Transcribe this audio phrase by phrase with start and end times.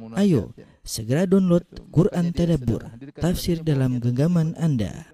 [0.00, 2.80] Ayo, segera download Quran Tadabbur,
[3.12, 5.12] tafsir dalam genggaman Anda.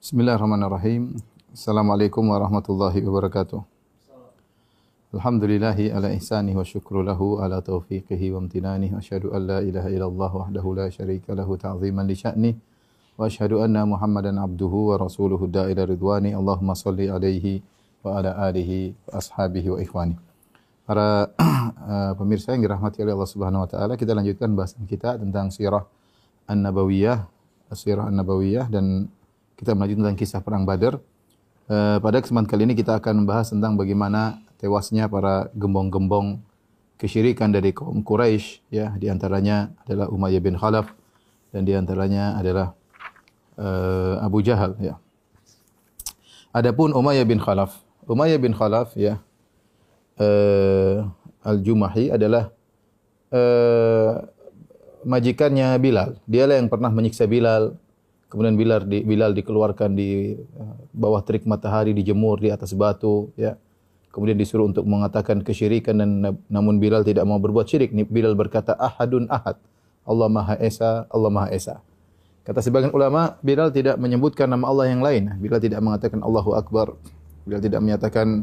[0.00, 1.20] Bismillahirrahmanirrahim.
[1.52, 3.60] Assalamualaikum warahmatullahi wabarakatuh.
[5.12, 9.92] Alhamdulillahi ala ihsanihi wa syukru lahu ala taufiqihi wa amtinanihi wa asyhadu an la ilaha
[9.92, 12.56] illallah wahdahu la syarika lahu ta'ziman li sya'ni
[13.20, 17.75] wa asyhadu anna Muhammadan abduhu wa rasuluhu da'ila ridwani Allahumma salli alaihi wa
[18.14, 20.14] ala alihi wa ashabihi wa ikhwani.
[20.86, 25.50] Para uh, pemirsa yang dirahmati oleh Allah Subhanahu wa taala, kita lanjutkan bahasan kita tentang
[25.50, 25.82] sirah
[26.46, 27.26] An-Nabawiyah,
[27.74, 29.10] sirah An-Nabawiyah dan
[29.58, 31.02] kita melanjutkan tentang kisah perang Badar.
[31.66, 36.38] Uh, pada kesempatan kali ini kita akan membahas tentang bagaimana tewasnya para gembong-gembong
[36.96, 40.94] kesyirikan dari kaum Quraisy ya, di antaranya adalah Umayyah bin Khalaf
[41.50, 42.72] dan di antaranya adalah
[43.60, 44.96] uh, Abu Jahal ya.
[46.56, 49.18] Adapun Umayyah bin Khalaf Umayyah bin Khalaf ya
[50.22, 51.06] uh,
[51.46, 52.50] Al-Jumahi adalah
[53.30, 54.26] uh,
[55.06, 56.18] majikannya Bilal.
[56.26, 57.78] Dialah yang pernah menyiksa Bilal.
[58.26, 63.54] Kemudian Bilal di, Bilal dikeluarkan di uh, bawah terik matahari dijemur di atas batu ya.
[64.10, 67.92] Kemudian disuruh untuk mengatakan kesyirikan dan namun Bilal tidak mau berbuat syirik.
[68.08, 69.60] Bilal berkata ahadun ahad.
[70.06, 71.82] Allah Maha Esa, Allah Maha Esa.
[72.46, 75.34] Kata sebagian ulama, Bilal tidak menyebutkan nama Allah yang lain.
[75.36, 76.94] Bilal tidak mengatakan Allahu Akbar.
[77.46, 78.42] Beliau tidak menyatakan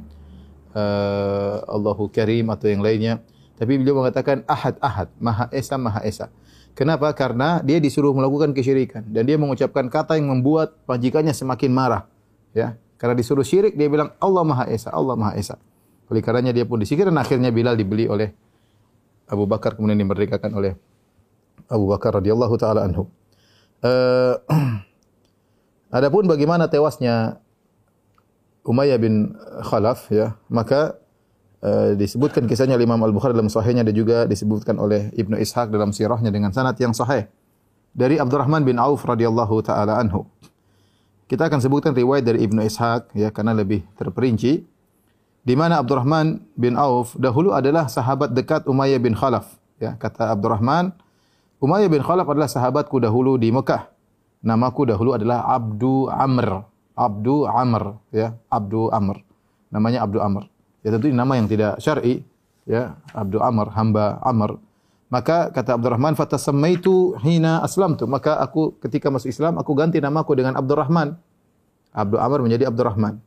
[0.71, 3.19] uh, Allahu Karim atau yang lainnya.
[3.59, 6.31] Tapi beliau mengatakan Ahad Ahad, Maha Esa Maha Esa.
[6.73, 7.11] Kenapa?
[7.13, 12.09] Karena dia disuruh melakukan kesyirikan dan dia mengucapkan kata yang membuat majikannya semakin marah.
[12.55, 15.61] Ya, karena disuruh syirik dia bilang Allah Maha Esa, Allah Maha Esa.
[16.09, 18.33] Oleh karenanya dia pun disikir dan akhirnya Bilal dibeli oleh
[19.29, 20.73] Abu Bakar kemudian dimerdekakan oleh
[21.69, 23.05] Abu Bakar radhiyallahu taala anhu.
[23.83, 24.39] Uh,
[25.93, 27.42] Adapun bagaimana tewasnya
[28.63, 30.95] Umayyah bin Khalaf ya, maka
[31.59, 36.31] uh, disebutkan kisahnya Imam Al-Bukhari dalam sahihnya dan juga disebutkan oleh Ibnu Ishaq dalam sirahnya
[36.31, 37.27] dengan sanad yang sahih
[37.91, 40.23] dari Abdurrahman bin Auf radhiyallahu taala anhu.
[41.27, 44.63] Kita akan sebutkan riwayat dari Ibnu Ishaq ya karena lebih terperinci
[45.43, 50.95] di mana Abdurrahman bin Auf dahulu adalah sahabat dekat Umayyah bin Khalaf ya kata Abdurrahman
[51.63, 53.87] Umayyah bin Khalaf adalah sahabatku dahulu di Mekah.
[54.43, 56.67] Namaku dahulu adalah Abdu Amr.
[56.93, 59.21] Abdu Amr ya, Abdu Amr.
[59.73, 60.45] Namanya Abdu Amr.
[60.85, 62.21] Ya tentu ini nama yang tidak syar'i
[62.69, 64.59] ya, Abdu Amr, hamba Amr.
[65.13, 68.09] Maka kata Abdurrahman fatasammaitu hina aslamtu.
[68.09, 71.13] Maka aku ketika masuk Islam aku ganti namaku dengan Abdurrahman.
[71.93, 73.21] Abdu Amr menjadi Abdurrahman.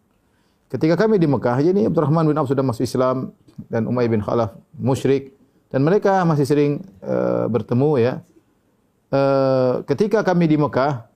[0.67, 3.31] Ketika kami di Mekah, ini Abdurrahman bin Auf sudah masuk Islam
[3.71, 5.31] dan Umayyah bin Khalaf musyrik
[5.71, 8.15] dan mereka masih sering uh, bertemu ya.
[9.07, 11.07] Uh, ketika kami di Mekah,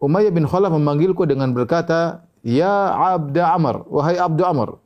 [0.00, 4.80] Umayyah bin Khalaf memanggilku dengan berkata, "Ya Abda Amr, wahai Abdu Amr,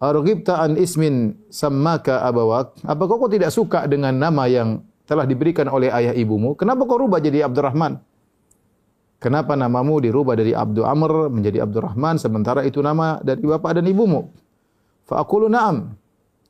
[0.00, 2.80] arghibta an ismin sammaka abawak?
[2.80, 6.56] Apakah kau tidak suka dengan nama yang telah diberikan oleh ayah ibumu?
[6.56, 8.00] Kenapa kau rubah jadi Abdurrahman?
[9.20, 14.32] Kenapa namamu dirubah dari Abdu Amr menjadi Abdurrahman sementara itu nama dari bapak dan ibumu?"
[15.06, 15.92] Fa aqulu na'am.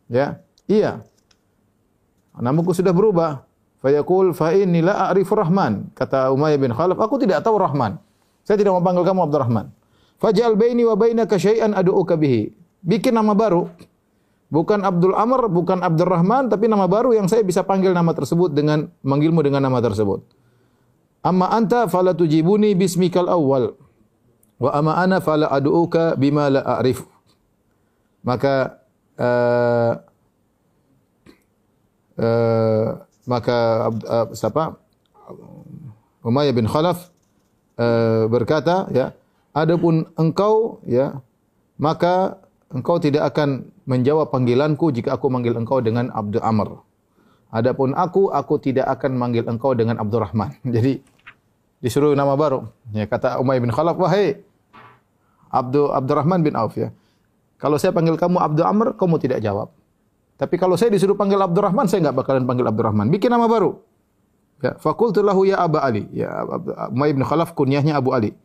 [0.06, 0.40] Ya,
[0.70, 1.02] iya.
[2.36, 3.45] Namaku sudah berubah.
[3.86, 5.94] Fayaqul fa inni la a'rifu Rahman.
[5.94, 8.02] Kata Umayyah bin Khalaf, aku tidak tahu Rahman.
[8.42, 9.70] Saya tidak mau panggil kamu Abdurrahman.
[10.18, 12.50] Faj'al baini wa bainaka syai'an ad'uka bihi.
[12.82, 13.70] Bikin nama baru.
[14.50, 18.90] Bukan Abdul Amr, bukan Abdurrahman, tapi nama baru yang saya bisa panggil nama tersebut dengan
[19.06, 20.22] manggilmu dengan nama tersebut.
[21.22, 23.78] Amma anta fala tujibuni bismikal awwal.
[24.58, 27.06] Wa amma ana fala ad'uka bima la a'rif.
[28.26, 28.82] Maka
[29.14, 29.92] uh,
[32.18, 34.78] uh, maka uh, siapa?
[36.22, 37.10] Umayyah bin Khalaf
[37.78, 39.14] uh, berkata ya
[39.54, 41.22] adapun engkau ya
[41.78, 46.82] maka engkau tidak akan menjawab panggilanku jika aku manggil engkau dengan Abdul Amr.
[47.54, 50.98] Adapun aku aku tidak akan manggil engkau dengan Abdurrahman jadi
[51.78, 52.66] disuruh nama baru.
[52.90, 54.42] Ya kata Umayyah bin Khalaf wahai
[55.50, 56.90] Abdul Abdurrahman bin Auf ya
[57.62, 59.70] kalau saya panggil kamu Abdul Amr kamu tidak jawab
[60.36, 63.08] tapi kalau saya disuruh panggil Abdurrahman, saya enggak bakalan panggil Abdurrahman.
[63.08, 63.80] Bikin nama baru.
[64.60, 66.04] Ya, fakultu lahu ya Aba Ali.
[66.12, 66.44] Ya,
[66.92, 68.36] Umay bin Khalaf kunyahnya Abu Ali.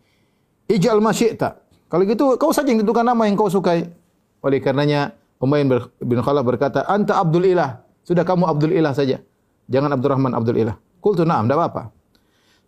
[0.71, 1.59] Ij'al ma syi'ta.
[1.91, 3.91] Kalau gitu kau saja yang tentukan nama yang kau sukai.
[4.39, 5.67] Oleh karenanya Umay
[5.99, 9.19] bin Khalaf berkata, "Anta Abdul Ilah." Sudah kamu Abdul Ilah saja.
[9.67, 10.79] Jangan Abdurrahman Abdul Ilah.
[11.03, 11.83] Qultu na'am, enggak apa-apa.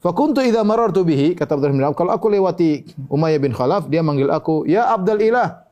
[0.04, 4.04] Fakuntu idza marartu bihi, kata Abdurrahman bin Auf, kalau aku lewati Umayyah bin Khalaf, dia
[4.04, 5.63] manggil aku, "Ya Abdul Ilah."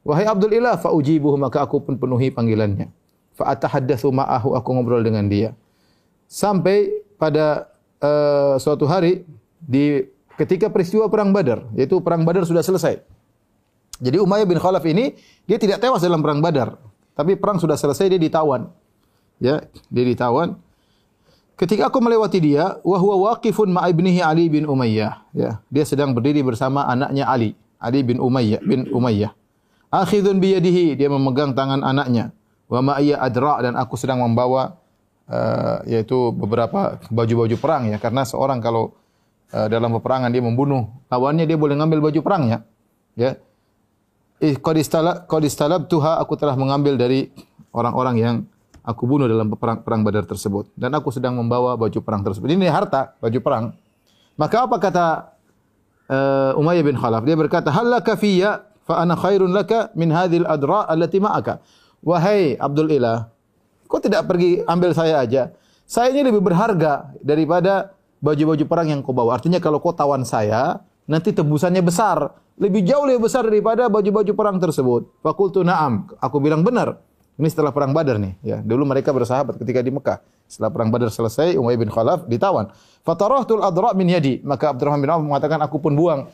[0.00, 0.88] Wahai Abdul Ilah, fa
[1.36, 2.88] maka aku pun penuhi panggilannya.
[3.36, 5.52] Fa atahaddatsu ma'ahu aku ngobrol dengan dia.
[6.24, 6.88] Sampai
[7.20, 7.68] pada
[8.00, 9.28] uh, suatu hari
[9.60, 10.08] di
[10.40, 13.04] ketika peristiwa perang Badar, yaitu perang Badar sudah selesai.
[14.00, 15.12] Jadi Umayyah bin Khalaf ini
[15.44, 16.80] dia tidak tewas dalam perang Badar,
[17.12, 18.72] tapi perang sudah selesai dia ditawan.
[19.40, 20.56] Ya, dia ditawan.
[21.60, 25.60] Ketika aku melewati dia, wa huwa waqifun ma ibnihi Ali bin Umayyah, ya.
[25.68, 29.36] Dia sedang berdiri bersama anaknya Ali, Ali bin Umayyah bin Umayyah.
[29.90, 32.30] Akhidun bi yadihi, dia memegang tangan anaknya.
[32.70, 34.78] Wa ma iya adra dan aku sedang membawa
[35.26, 38.94] uh, yaitu beberapa baju-baju perang ya, karena seorang kalau
[39.50, 42.62] uh, dalam peperangan dia membunuh lawannya dia boleh ngambil baju perangnya.
[43.18, 43.42] Ya.
[44.38, 44.78] Eh qad
[45.42, 47.34] istalab tuha aku telah mengambil dari
[47.74, 48.36] orang-orang yang
[48.86, 52.46] aku bunuh dalam perang, perang Badar tersebut dan aku sedang membawa baju perang tersebut.
[52.54, 53.64] Ini harta, baju perang.
[54.38, 55.06] Maka apa kata
[56.08, 57.26] uh, Umayyah bin Khalaf?
[57.26, 61.60] Dia berkata, "Halaka fiyya fa ana khairun laka min hadhil adra allati ma'aka."
[62.00, 63.28] Wahai Abdul Ilah,
[63.84, 65.52] kau tidak pergi ambil saya aja?
[65.84, 67.92] Saya ini lebih berharga daripada
[68.24, 69.36] baju-baju perang yang kau bawa.
[69.36, 70.80] Artinya kalau kau tawan saya,
[71.10, 72.30] nanti tebusannya besar.
[72.60, 75.08] Lebih jauh lebih besar daripada baju-baju perang tersebut.
[75.24, 76.08] Fakultu na'am.
[76.22, 77.00] Aku bilang benar.
[77.40, 78.60] Ini setelah perang Badar nih, ya.
[78.60, 80.20] Dulu mereka bersahabat ketika di Mekah.
[80.44, 82.68] Setelah perang Badar selesai, Umayyah bin Khalaf ditawan.
[83.00, 84.44] Fatarahtul adra min yadi.
[84.44, 86.28] Maka Abdurrahman bin Auf mengatakan aku pun buang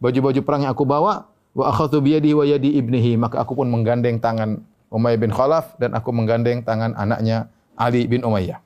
[0.00, 3.18] baju-baju perang yang aku bawa wa akhadtu bi yadi wa yadi ibnihi.
[3.18, 7.46] Maka aku pun menggandeng tangan Umayyah bin Khalaf dan aku menggandeng tangan anaknya
[7.78, 8.58] Ali bin Umayyah.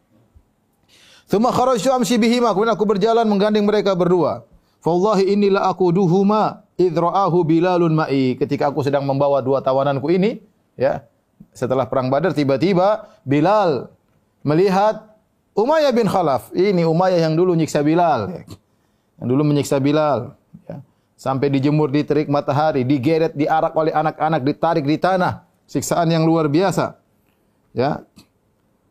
[1.29, 2.53] Thumma kharajtu amshi bihima.
[2.53, 4.45] Kemudian aku berjalan menggandeng mereka berdua.
[4.85, 8.37] Fawallahi inilah aku duhuma idra'ahu Bilalun ma'i.
[8.37, 10.45] Ketika aku sedang membawa dua tawananku ini,
[10.77, 11.09] ya,
[11.57, 13.89] setelah perang Badar tiba-tiba Bilal
[14.45, 15.17] melihat
[15.57, 16.53] Umayyah bin Khalaf.
[16.53, 18.45] Ini Umayyah yang dulu nyiksa Bilal.
[19.17, 20.37] Yang dulu menyiksa Bilal.
[21.15, 25.47] Sampai dijemur di terik matahari, digeret, diarak oleh anak-anak, ditarik di tanah.
[25.65, 26.99] Siksaan yang luar biasa.
[27.73, 28.03] Ya.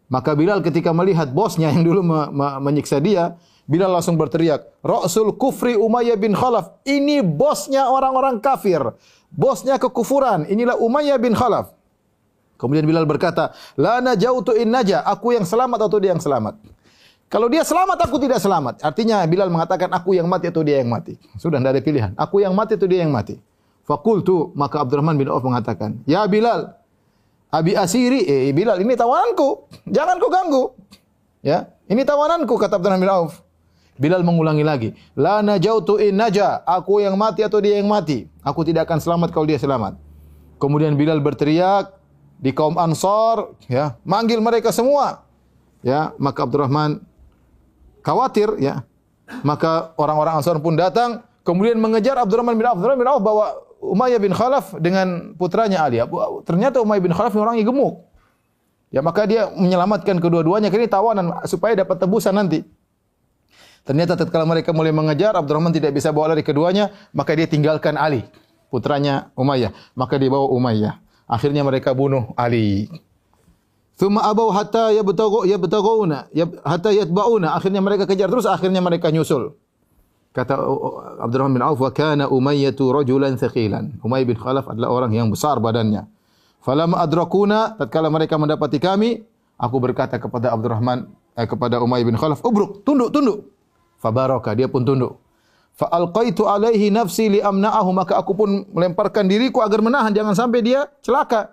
[0.08, 5.36] Maka Bilal ketika melihat bosnya yang dulu me me menyiksa dia, Bilal langsung berteriak, Rasul
[5.40, 6.84] kufri Umayyah bin Khalaf.
[6.84, 8.84] Ini bosnya orang-orang kafir.
[9.32, 10.44] Bosnya kekufuran.
[10.52, 11.72] Inilah Umayyah bin Khalaf.
[12.60, 16.60] Kemudian Bilal berkata, La najautu in naja, aku yang selamat atau dia yang selamat.
[17.34, 18.86] Kalau dia selamat, aku tidak selamat.
[18.86, 21.18] Artinya Bilal mengatakan, aku yang mati atau dia yang mati.
[21.42, 22.12] Sudah tidak ada pilihan.
[22.14, 23.42] Aku yang mati atau dia yang mati.
[23.90, 26.78] Fakultu, maka Abdurrahman bin Auf mengatakan, Ya Bilal,
[27.50, 29.66] Abi Asiri, eh Bilal, ini tawananku.
[29.90, 30.64] Jangan kau ganggu.
[31.42, 33.42] Ya, ini tawananku, kata Abdurrahman bin Auf.
[33.98, 38.30] Bilal mengulangi lagi, La najautu in naja, aku yang mati atau dia yang mati.
[38.46, 39.98] Aku tidak akan selamat kalau dia selamat.
[40.62, 41.98] Kemudian Bilal berteriak,
[42.38, 45.26] di kaum Ansar, ya, manggil mereka semua.
[45.82, 47.02] Ya, maka Abdurrahman
[48.04, 48.84] khawatir, ya.
[49.42, 52.78] Maka orang-orang Ansar pun datang, kemudian mengejar Abdurrahman bin Auf.
[52.78, 53.46] Abdurrahman bin Auf bawa
[53.84, 56.00] Umayyah bin Khalaf dengan putranya Ali.
[56.48, 58.04] Ternyata Umayyah bin Khalaf orangnya gemuk.
[58.94, 62.62] Ya, maka dia menyelamatkan kedua-duanya ini tawanan supaya dapat tebusan nanti.
[63.84, 68.24] Ternyata tatkala mereka mulai mengejar, Abdurrahman tidak bisa bawa lari keduanya, maka dia tinggalkan Ali,
[68.72, 69.76] putranya Umayyah.
[69.98, 71.04] Maka dia bawa Umayyah.
[71.28, 72.88] Akhirnya mereka bunuh Ali.
[73.94, 76.34] Thumma abau hatta yabtaghu yabtaghuna
[76.66, 77.54] hatta yatba'una.
[77.54, 79.54] Akhirnya mereka kejar terus, akhirnya mereka nyusul.
[80.34, 80.58] Kata
[81.22, 85.62] Abdurrahman bin Auf, "Wa kana Umayyah rajulan thaqilan." Umayyah bin Khalaf adalah orang yang besar
[85.62, 86.10] badannya.
[86.66, 89.22] Falamma adrakuna, tatkala mereka mendapati kami,
[89.62, 91.06] aku berkata kepada Abdurrahman
[91.38, 93.46] eh, kepada Umayyah bin Khalaf, "Ubruk, tunduk, tunduk."
[94.02, 95.22] Fabaraka, dia pun tunduk.
[95.78, 100.66] Fa alqaitu alaihi nafsi li amna'ahu maka aku pun melemparkan diriku agar menahan jangan sampai
[100.66, 101.53] dia celaka.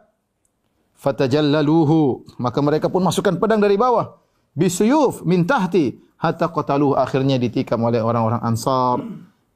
[1.01, 4.21] Fatajallaluhu maka mereka pun masukkan pedang dari bawah.
[4.53, 6.53] Bisuyuf min tahti hatta
[7.01, 9.01] akhirnya ditikam oleh orang-orang Ansar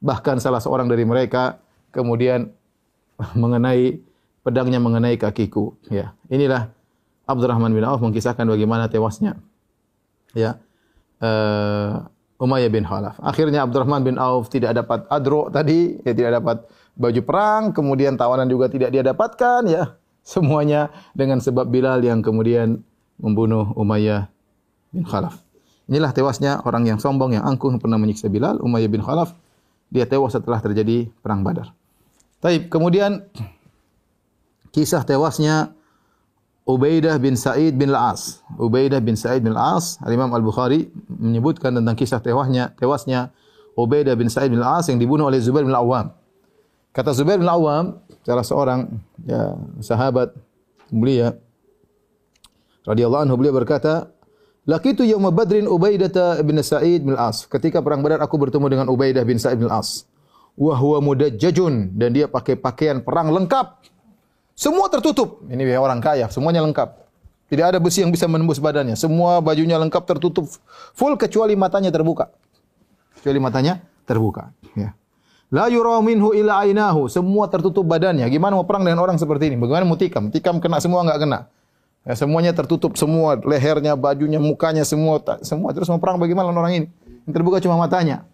[0.01, 1.61] bahkan salah seorang dari mereka
[1.93, 2.49] kemudian
[3.41, 4.01] mengenai
[4.41, 6.17] pedangnya mengenai kakiku ya.
[6.33, 6.73] Inilah
[7.29, 9.37] Abdurrahman bin Auf mengkisahkan bagaimana tewasnya
[10.33, 10.57] ya.
[11.21, 13.15] Uh, Umayyah bin Khalaf.
[13.23, 16.57] Akhirnya Abdurrahman bin Auf tidak dapat adro tadi, ya tidak dapat
[16.99, 19.95] baju perang, kemudian tawanan juga tidak dia dapatkan ya.
[20.25, 22.81] Semuanya dengan sebab Bilal yang kemudian
[23.21, 24.25] membunuh Umayyah
[24.89, 25.37] bin Khalaf.
[25.85, 29.37] Inilah tewasnya orang yang sombong yang angkuh yang pernah menyiksa Bilal, Umayyah bin Khalaf.
[29.93, 31.77] Dia tewas setelah terjadi perang Badar.
[32.41, 33.21] Taib, kemudian
[34.73, 35.77] kisah tewasnya
[36.65, 38.41] Ubaidah bin Sa'id bin Al-As.
[38.57, 43.29] Ubaidah bin Sa'id bin Al-As, Al-Imam Al-Bukhari menyebutkan tentang kisah tewasnya tewasnya
[43.77, 46.17] Ubaidah bin Sa'id bin Al-As yang dibunuh oleh Zubair bin Al-Awwam.
[46.89, 48.79] Kata Zubair bin Al-Awwam, salah seorang
[49.23, 49.53] ya,
[49.85, 50.33] sahabat
[50.89, 51.37] mulia
[52.89, 54.09] radhiyallahu anhu beliau berkata,
[54.65, 59.21] "Laqitu yaum Badrin Ubaidah bin Sa'id bin Al-As." Ketika perang Badar aku bertemu dengan Ubaidah
[59.21, 60.09] bin Sa'id bin Al-As.
[60.55, 63.85] Wa huwa mudajjajun dan dia pakai pakaian perang lengkap
[64.55, 65.43] semua tertutup.
[65.51, 67.03] Ini orang kaya, semuanya lengkap.
[67.51, 68.95] Tidak ada besi yang bisa menembus badannya.
[68.97, 70.47] Semua bajunya lengkap tertutup
[70.95, 72.31] full kecuali matanya terbuka.
[73.19, 74.49] Kecuali matanya terbuka.
[74.73, 74.95] Ya.
[75.53, 77.05] La yura minhu ainahu.
[77.09, 78.25] Semua tertutup badannya.
[78.29, 79.57] Gimana mau perang dengan orang seperti ini?
[79.61, 80.33] Bagaimana mau tikam?
[80.33, 81.39] Tikam kena semua enggak kena.
[82.05, 86.87] Ya, semuanya tertutup semua, lehernya, bajunya, mukanya semua semua terus mau perang bagaimana orang ini?
[87.25, 88.29] Yang terbuka cuma matanya.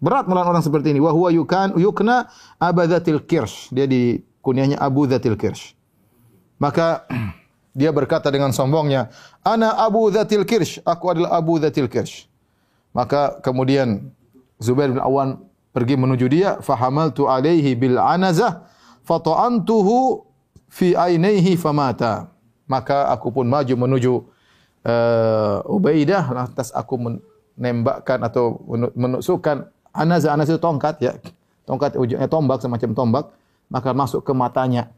[0.00, 1.00] Berat melawan orang seperti ini.
[1.04, 3.68] Wa huwa yukan yukna abadatil kirsh.
[3.68, 5.76] Dia di kunyahnya Abu Dzatil Kirsh.
[6.56, 7.04] Maka
[7.78, 9.12] dia berkata dengan sombongnya,
[9.44, 12.26] "Ana Abu Dzatil Kirsh, aku adalah Abu Dzatil Kirsh."
[12.90, 14.10] Maka kemudian
[14.58, 15.38] Zubair bin Awan
[15.70, 18.66] pergi menuju dia, fahamaltu alaihi bil anazah,
[19.06, 20.26] fata'antuhu
[20.70, 22.30] fi ainaihi famata.
[22.70, 24.12] Maka aku pun maju menuju
[24.86, 26.30] uh, Ubaidah.
[26.30, 28.62] Lantas aku menembakkan atau
[28.94, 31.18] menusukkan anaz anaz itu tongkat ya.
[31.66, 33.24] Tongkat ujungnya tombak semacam tombak.
[33.70, 34.90] Maka masuk ke matanya.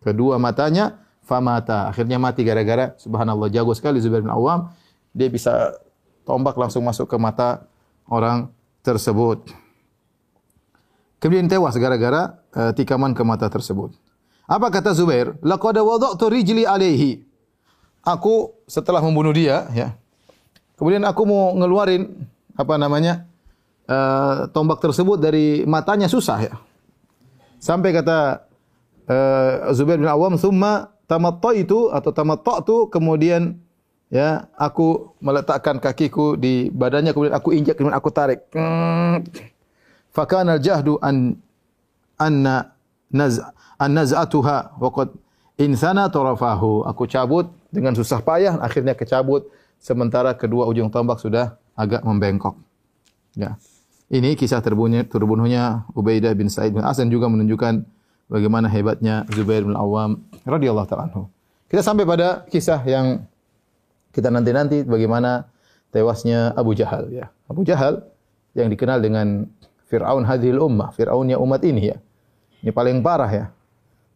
[0.00, 1.92] Kedua matanya famata.
[1.92, 4.72] Akhirnya mati gara-gara subhanallah jago sekali Zubair bin Awam.
[5.12, 5.76] Dia bisa
[6.24, 7.68] tombak langsung masuk ke mata
[8.08, 8.48] orang
[8.80, 9.65] tersebut
[11.26, 13.98] kemudian tewas gara-gara uh, tikaman ke mata tersebut
[14.46, 15.34] apa kata Zubair?
[15.42, 17.26] Laqad wada'tu rijli alaihi.
[18.06, 19.98] Aku setelah membunuh dia, ya.
[20.78, 22.14] Kemudian aku mau ngeluarin
[22.54, 23.26] apa namanya?
[23.86, 26.54] Uh, tombak tersebut dari matanya susah ya.
[27.62, 28.46] Sampai kata
[29.06, 33.62] uh, Zubair bin Awam, "Tsumma tamattaitu atau tamatta'tu kemudian
[34.10, 38.46] ya aku meletakkan kakiku di badannya kemudian aku injak kemudian aku tarik.
[40.16, 41.36] Fakana al-jahdu an
[42.16, 42.72] anna
[43.12, 43.36] naz
[43.76, 45.12] an-naz'atuha wa qad
[45.60, 46.08] insana.
[46.08, 49.44] Aku cabut dengan susah payah akhirnya kecabut
[49.76, 52.56] sementara kedua ujung tombak sudah agak membengkok.
[53.36, 53.60] Ya.
[54.08, 57.84] Ini kisah terbunuhnya, terbunuhnya Ubaidah bin Sa'id bin As dan juga menunjukkan
[58.32, 61.28] bagaimana hebatnya Zubair bin Awam radhiyallahu taala anhu.
[61.66, 63.26] Kita sampai pada kisah yang
[64.14, 65.50] kita nanti-nanti bagaimana
[65.90, 67.28] tewasnya Abu Jahal ya.
[67.50, 68.06] Abu Jahal
[68.54, 69.50] yang dikenal dengan
[69.86, 71.96] Fir'aun hadhil ummah, Fir'aunnya umat ini ya.
[72.62, 73.44] Ini paling parah ya.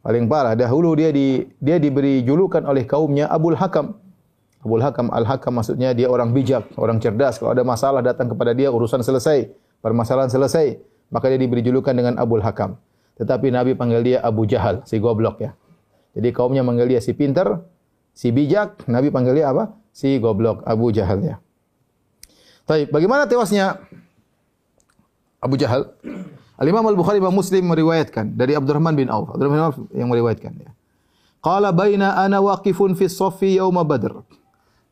[0.03, 0.59] Paling parah.
[0.59, 3.95] Dahulu dia di dia diberi julukan oleh kaumnya Abul Hakam.
[4.61, 7.39] Abul Hakam Al-Hakam maksudnya dia orang bijak, orang cerdas.
[7.41, 9.49] Kalau ada masalah datang kepada dia urusan selesai,
[9.81, 10.77] permasalahan selesai,
[11.09, 12.77] maka dia diberi julukan dengan Abul Hakam.
[13.21, 15.53] Tetapi Nabi panggil dia Abu Jahal, si goblok ya.
[16.17, 17.61] Jadi kaumnya manggil dia si pinter,
[18.17, 19.77] si bijak, Nabi panggil dia apa?
[19.93, 21.37] Si goblok, Abu Jahal ya.
[22.65, 23.83] Tapi bagaimana tewasnya
[25.41, 25.89] Abu Jahal?
[26.61, 29.33] Al-Imam Al-Bukhari dan Muslim meriwayatkan dari Abdurrahman bin Auf.
[29.33, 30.71] Abdurrahman bin Auf yang meriwayatkan ya.
[31.41, 34.21] Qala baina ana waqifun fi saffi yaum Badr.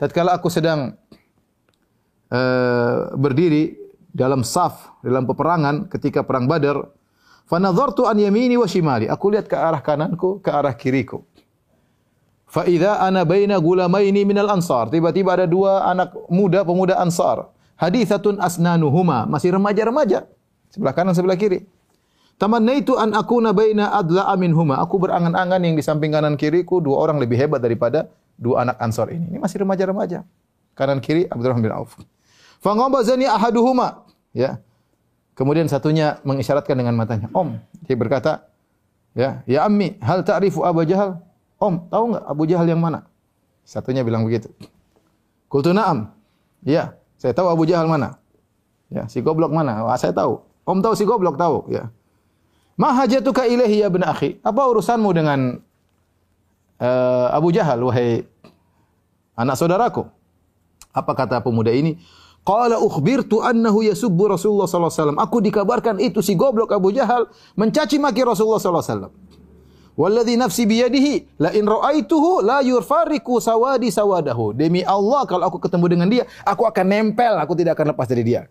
[0.00, 0.97] Tatkala aku sedang
[2.33, 3.76] uh, berdiri
[4.09, 6.88] dalam saf dalam peperangan ketika perang Badar,
[7.45, 9.05] fa nadhartu an yamini wa shimali.
[9.12, 11.21] Aku lihat ke arah kananku, ke arah kiriku.
[12.49, 14.88] Fa idza ana baina gulamaini minal ansar.
[14.88, 17.52] Tiba-tiba ada dua anak muda pemuda Ansar.
[17.76, 20.25] Hadithatun asnanuhuma, masih remaja-remaja.
[20.69, 21.65] Sebelah kanan, sebelah kiri.
[22.39, 24.79] Tamannaitu an akuna baina adla huma.
[24.79, 28.07] Aku berangan-angan yang di samping kanan kiriku dua orang lebih hebat daripada
[28.39, 29.35] dua anak Ansor ini.
[29.35, 30.23] Ini masih remaja-remaja.
[30.79, 31.99] Kanan kiri Abdurrahman bin Auf.
[32.63, 34.07] Fangabazani ahaduhuma.
[34.31, 34.63] Ya.
[35.35, 37.31] Kemudian satunya mengisyaratkan dengan matanya.
[37.31, 38.47] Om, dia berkata,
[39.15, 41.23] ya, ya ammi, hal ta'rifu Abu Jahal?
[41.59, 43.07] Om, tahu enggak Abu Jahal yang mana?
[43.63, 44.51] Satunya bilang begitu.
[45.47, 46.11] Kultu na'am.
[46.67, 48.19] Ya, saya tahu Abu Jahal mana.
[48.91, 49.87] Ya, si goblok mana?
[49.87, 50.43] Wah, saya tahu.
[50.69, 51.89] Om tahu si goblok tahu, ya.
[52.77, 54.37] Ma hajatuka ilaihi ya bin akhi?
[54.45, 55.65] Apa urusanmu dengan
[56.79, 58.29] uh, Abu Jahal wahai
[59.33, 60.05] anak saudaraku?
[60.93, 61.97] Apa kata pemuda ini?
[62.45, 65.19] Qala ukhbirtu annahu yasubbu Rasulullah sallallahu alaihi wasallam.
[65.25, 69.13] Aku dikabarkan itu si goblok Abu Jahal mencaci maki Rasulullah sallallahu alaihi wasallam.
[69.99, 74.55] Walladhi nafsi biyadihi la in ra'aituhu la yurfariku sawadi sawadahu.
[74.55, 78.23] Demi Allah kalau aku ketemu dengan dia, aku akan nempel, aku tidak akan lepas dari
[78.23, 78.47] dia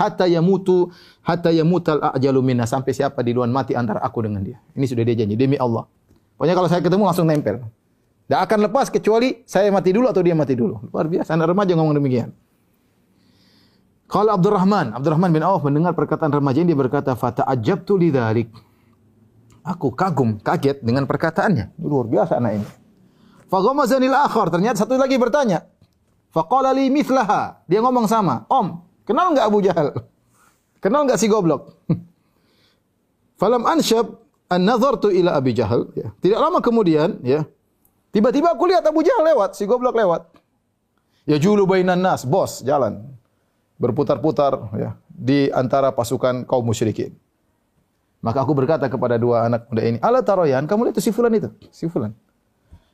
[0.00, 0.88] hatta yamutu
[1.20, 4.56] hatta yamutal ajalu minna sampai siapa di duluan mati antara aku dengan dia.
[4.72, 5.84] Ini sudah dia janji demi Allah.
[6.40, 7.60] Pokoknya kalau saya ketemu langsung nempel.
[8.24, 10.80] Tidak akan lepas kecuali saya mati dulu atau dia mati dulu.
[10.88, 12.32] Luar biasa anak remaja ngomong demikian.
[14.10, 18.50] Kalau Abdurrahman, Abdurrahman bin Auf mendengar perkataan remaja ini dia berkata, "Fata ajabtu lidzalik."
[19.62, 21.78] Aku kagum, kaget dengan perkataannya.
[21.78, 22.66] Luar biasa anak ini.
[23.50, 25.66] Faghamazanil akhar, ternyata satu lagi bertanya.
[26.30, 27.62] Faqala li mithlaha.
[27.66, 29.88] Dia ngomong sama, "Om, Kenal enggak Abu Jahal?
[30.78, 31.74] Kenal enggak si goblok?
[33.42, 35.90] Falam anshab an nazartu ila Abi Jahal.
[35.98, 36.14] Ya.
[36.22, 37.42] Tidak lama kemudian, ya.
[38.14, 40.30] Tiba-tiba aku lihat Abu Jahal lewat, si goblok lewat.
[41.26, 43.02] Ya julu bainan nas, bos, jalan.
[43.82, 47.10] Berputar-putar ya di antara pasukan kaum musyrikin.
[48.22, 51.34] Maka aku berkata kepada dua anak muda ini, "Ala taroyan, kamu lihat itu si fulan
[51.34, 52.14] itu, si fulan.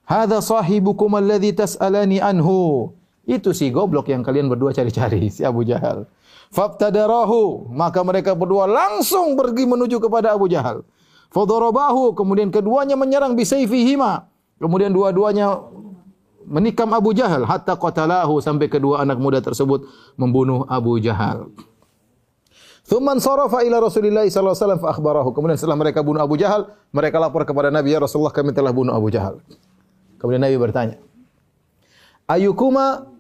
[0.07, 2.89] Hadza sahibukum alladhi tas'alani anhu."
[3.27, 6.07] Itu si goblok yang kalian berdua cari-cari, si Abu Jahal.
[6.55, 10.87] Fabtadarahu, maka mereka berdua langsung pergi menuju kepada Abu Jahal.
[11.35, 14.31] Fadarabahu, kemudian keduanya menyerang bisayfihima.
[14.63, 15.59] Kemudian dua-duanya
[16.47, 21.51] menikam Abu Jahal hatta qatalahu sampai kedua anak muda tersebut membunuh Abu Jahal.
[22.87, 25.35] Thumman sarafa ila Rasulillah sallallahu alaihi wasallam fa.
[25.35, 28.95] Kemudian setelah mereka bunuh Abu Jahal, mereka lapor kepada Nabi ya Rasulullah kami telah bunuh
[28.95, 29.43] Abu Jahal.
[30.23, 31.03] Kemudian Nabi bertanya,
[32.31, 33.16] "Ayukuma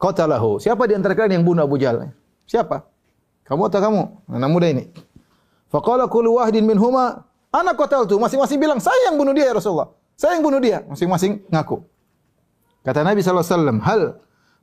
[0.00, 2.08] qatalahu?" Siapa di antara kalian yang bunuh Abu Jahal?
[2.48, 2.88] Siapa?
[3.44, 4.02] Kamu atau kamu?
[4.32, 4.88] Anak muda ini.
[5.70, 8.18] Faqala kullu wahidin minhuma ana qataltu.
[8.18, 10.82] Masing-masing bilang, "Saya yang bunuh dia ya Rasulullah." Saya yang bunuh dia.
[10.86, 11.82] Masing-masing ngaku.
[12.82, 14.02] Kata Nabi sallallahu alaihi wasallam, "Hal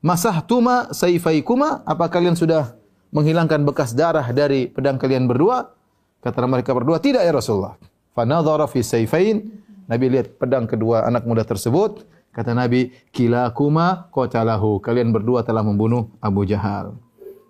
[0.02, 1.86] masahtuma sayfaikuma?
[1.86, 2.76] Apa kalian sudah
[3.14, 5.74] menghilangkan bekas darah dari pedang kalian berdua?"
[6.22, 7.78] Kata mereka berdua, "Tidak ya Rasulullah."
[8.18, 9.46] Fanadhara fi sayfain.
[9.88, 12.04] Nabi lihat pedang kedua anak muda tersebut.
[12.38, 16.94] Kata Nabi, "Kilakuma qatalahu." Kalian berdua telah membunuh Abu Jahal.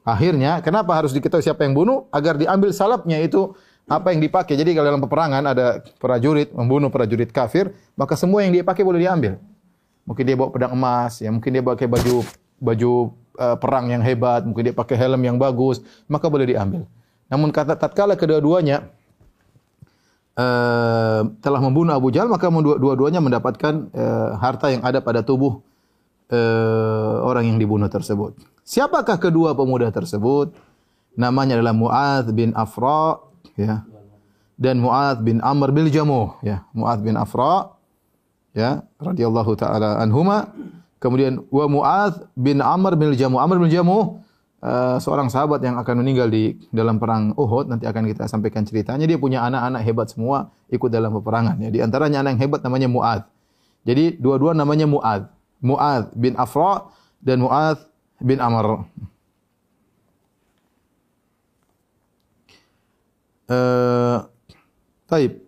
[0.08, 2.08] Akhirnya, kenapa harus diketahui siapa yang bunuh?
[2.16, 3.52] Agar diambil salapnya itu
[3.84, 4.56] apa yang dipakai.
[4.56, 9.04] Jadi kalau dalam peperangan ada prajurit membunuh prajurit kafir, maka semua yang dia pakai boleh
[9.04, 9.36] diambil.
[10.08, 12.24] Mungkin dia bawa pedang emas, ya mungkin dia pakai baju
[12.64, 12.92] baju
[13.36, 16.88] uh, perang yang hebat, mungkin dia pakai helm yang bagus, maka boleh diambil.
[17.28, 18.88] Namun kata tatkala kedua-duanya
[20.38, 25.60] uh, telah membunuh Abu Jahal, maka dua-duanya mendapatkan uh, harta yang ada pada tubuh
[26.30, 28.38] uh, orang yang dibunuh tersebut.
[28.62, 30.54] Siapakah kedua pemuda tersebut?
[31.18, 33.18] Namanya adalah Mu'adz bin Afra
[33.58, 33.82] ya.
[34.58, 36.68] Dan Mu'adz bin Amr bin Jamuh ya.
[36.78, 37.74] Mu'adz bin Afra
[38.54, 40.54] ya radhiyallahu taala anhuma.
[41.02, 43.42] Kemudian wa Mu'adz bin Amr bin Jamuh.
[43.42, 44.22] Amr bin Jamuh
[44.64, 49.06] uh, seorang sahabat yang akan meninggal di dalam perang Uhud nanti akan kita sampaikan ceritanya
[49.10, 52.88] dia punya anak-anak hebat semua ikut dalam peperangan ya di antaranya anak yang hebat namanya
[52.88, 53.22] Muad
[53.88, 57.82] jadi dua-dua namanya Muad Mu'adz bin Afra dan Mu'adz
[58.22, 58.86] bin Amr.
[63.48, 64.28] Uh,
[65.08, 65.40] taib.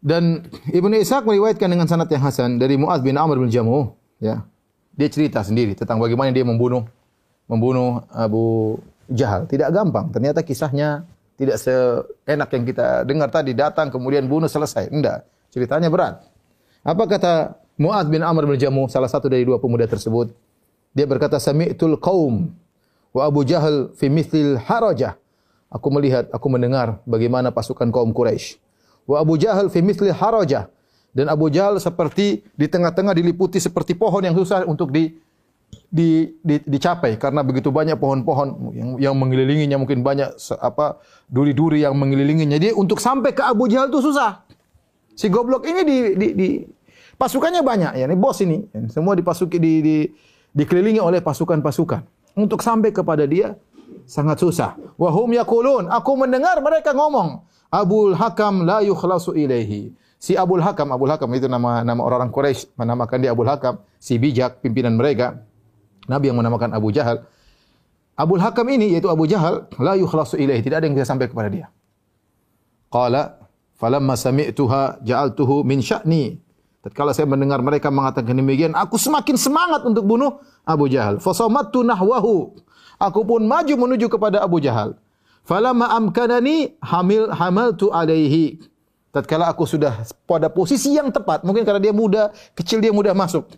[0.00, 4.48] Dan Ibnu Ishaq meriwayatkan dengan sanad yang hasan dari Mu'adz bin Amr bin Jamuh, ya.
[5.00, 6.84] Dia cerita sendiri tentang bagaimana dia membunuh
[7.48, 8.76] membunuh Abu
[9.08, 9.48] Jahal.
[9.48, 10.12] Tidak gampang.
[10.12, 11.08] Ternyata kisahnya
[11.40, 14.92] tidak seenak yang kita dengar tadi datang kemudian bunuh selesai.
[14.92, 15.24] Enggak.
[15.48, 16.20] Ceritanya berat.
[16.84, 20.36] Apa kata Mu'ad bin Amr bin Jamuh, salah satu dari dua pemuda tersebut?
[20.92, 22.52] Dia berkata, Sami'tul qaum
[23.16, 25.16] wa Abu Jahal fi mithlil harajah.
[25.72, 28.60] Aku melihat, aku mendengar bagaimana pasukan kaum Quraisy.
[29.08, 30.68] Wa Abu Jahal fi mithlil harajah.
[31.10, 35.10] Dan Abu Jahal seperti di tengah-tengah diliputi seperti pohon yang susah untuk di,
[35.90, 41.98] di, di, dicapai karena begitu banyak pohon-pohon yang, yang mengelilinginya mungkin banyak apa duri-duri yang
[41.98, 42.54] mengelilinginya.
[42.54, 44.46] Jadi untuk sampai ke Abu Jahal itu susah.
[45.18, 46.48] Si goblok ini di, di, di
[47.18, 48.62] pasukannya banyak ya, ini bos ini.
[48.86, 49.96] Semua dipasuki di, di
[50.54, 52.02] dikelilingi oleh pasukan-pasukan.
[52.38, 53.58] Untuk sampai kepada dia
[54.06, 54.78] sangat susah.
[54.94, 59.94] Wahum yakulun, aku mendengar mereka ngomong, Abul Hakam la yukhlasu ilaihi.
[60.20, 64.20] Si Abul Hakam, Abul Hakam itu nama nama orang-orang Quraisy menamakan dia Abul Hakam, si
[64.20, 65.40] bijak pimpinan mereka.
[66.04, 67.24] Nabi yang menamakan Abu Jahal.
[68.20, 71.48] Abul Hakam ini yaitu Abu Jahal la yukhlasu ilaihi, tidak ada yang bisa sampai kepada
[71.48, 71.72] dia.
[72.92, 73.40] Qala
[73.80, 76.36] Falamma sami'tuha ja'altuhu min sya'ni.
[76.84, 80.36] Tatkala saya mendengar mereka mengatakan demikian, aku semakin semangat untuk bunuh
[80.68, 81.16] Abu Jahal.
[81.16, 82.60] Fasamattu nahwahu.
[83.00, 85.00] Aku pun maju menuju kepada Abu Jahal.
[85.48, 88.60] Falamma amkanani hamil hamaltu alaihi.
[89.10, 93.50] Tatkala aku sudah pada posisi yang tepat, mungkin karena dia muda, kecil dia mudah masuk.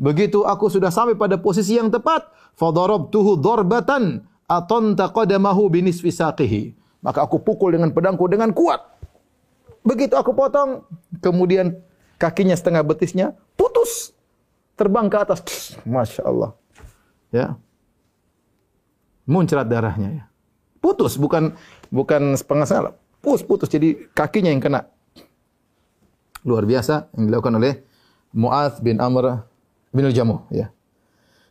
[0.00, 6.72] Begitu aku sudah sampai pada posisi yang tepat, fadarabtuhu darbatan atanta qadamahu binisfi saqihi.
[7.04, 8.96] Maka aku pukul dengan pedangku dengan kuat
[9.86, 10.82] Begitu aku potong,
[11.22, 11.78] kemudian
[12.18, 14.10] kakinya setengah betisnya putus.
[14.74, 15.40] Terbang ke atas.
[15.86, 16.50] Masya Allah.
[17.30, 17.54] Ya.
[19.24, 20.24] Muncrat darahnya ya.
[20.82, 21.54] Putus, bukan
[21.88, 22.94] bukan setengah salah.
[23.26, 23.66] Putus, putus.
[23.66, 24.86] Jadi kakinya yang kena.
[26.46, 27.82] Luar biasa yang dilakukan oleh
[28.30, 29.42] Mu'adz bin Amr
[29.90, 30.46] bin Al-Jamuh.
[30.54, 30.70] Ya.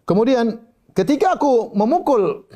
[0.07, 0.63] Kemudian
[0.95, 2.47] ketika aku memukul,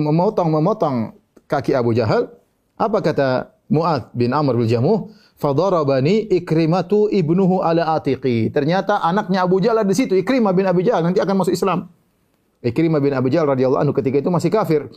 [0.00, 1.12] memotong, memotong
[1.44, 2.32] kaki Abu Jahal,
[2.80, 8.48] apa kata Mu'ad bin Amr bin Jamuh, fadarabani Ikrimatu ibnuhu ala atiqi.
[8.48, 11.92] Ternyata anaknya Abu Jahal di situ, Ikrimah bin Abu Jahal nanti akan masuk Islam.
[12.64, 14.88] Ikrimah bin Abu Jahal radhiyallahu anhu ketika itu masih kafir.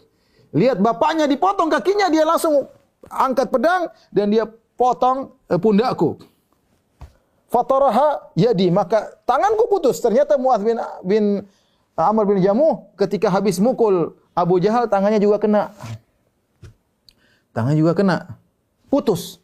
[0.55, 2.71] Lihat bapaknya dipotong kakinya, dia langsung
[3.09, 6.19] angkat pedang dan dia potong eh, pundakku.
[7.53, 10.01] Fataraha yadi, maka tanganku putus.
[10.01, 11.23] Ternyata Mu'ad bin, bin
[11.93, 15.69] Amr bin Jamuh ketika habis mukul Abu Jahal tangannya juga kena.
[17.53, 18.41] Tangannya juga kena
[18.89, 19.37] putus.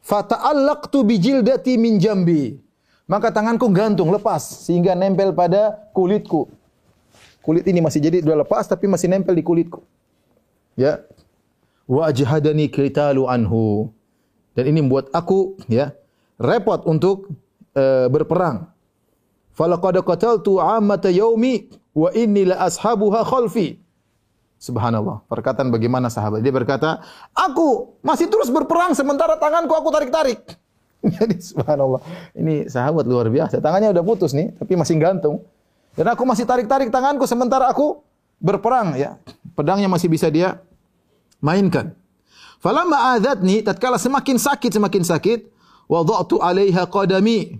[0.00, 2.56] Fata'allaqtu bijildati min jambi.
[3.04, 6.48] Maka tanganku gantung, lepas sehingga nempel pada kulitku.
[7.44, 9.84] Kulit ini masih jadi sudah lepas tapi masih nempel di kulitku.
[10.78, 11.04] Ya.
[11.90, 13.90] Wa ajhadani qitalu anhu.
[14.54, 15.90] Dan ini membuat aku ya
[16.38, 17.26] repot untuk
[17.74, 18.70] uh, berperang.
[19.58, 23.82] Falaqad qataltu 'ammata yaumi wa inni la ashabuha khalfi.
[24.60, 25.24] Subhanallah.
[25.24, 26.44] Perkataan bagaimana sahabat.
[26.44, 27.00] Dia berkata,
[27.32, 30.36] aku masih terus berperang sementara tanganku aku tarik-tarik.
[31.16, 32.04] Jadi subhanallah.
[32.36, 33.56] Ini sahabat luar biasa.
[33.64, 35.40] Tangannya udah putus nih, tapi masih gantung.
[35.96, 38.04] Dan aku masih tarik-tarik tanganku sementara aku
[38.36, 39.16] berperang ya.
[39.56, 40.60] Pedangnya masih bisa dia
[41.40, 41.96] mainkan.
[42.60, 45.48] Falamma adzatni tatkala semakin sakit semakin sakit,
[45.88, 47.56] wada'tu 'alaiha qadami.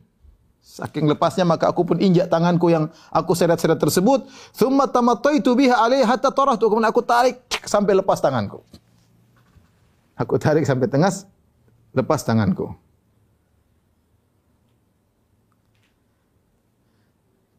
[0.61, 4.29] Saking lepasnya maka aku pun injak tanganku yang aku seret-seret tersebut.
[4.53, 6.69] Thumma tamattaitu biha 'alaiha hatta tarahtu.
[6.69, 8.61] Kemudian aku tarik sampai lepas tanganku.
[10.21, 11.11] Aku tarik sampai tengah
[11.97, 12.77] lepas tanganku.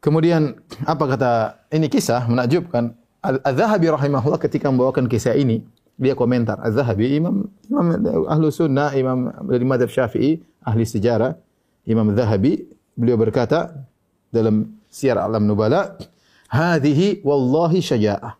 [0.01, 1.31] Kemudian apa kata
[1.73, 2.97] ini kisah menakjubkan.
[3.21, 5.61] Al-Zahabi rahimahullah ketika membawakan kisah ini,
[6.01, 6.57] dia komentar.
[6.65, 7.85] Az-Zahabi imam imam
[8.25, 11.37] ahlu sunnah, imam dari madhab syafi'i, ahli sejarah,
[11.85, 12.65] imam Zahabi,
[12.97, 13.85] beliau berkata
[14.33, 16.01] dalam siar alam nubala,
[16.49, 18.33] hadhihi wallahi syaja'ah.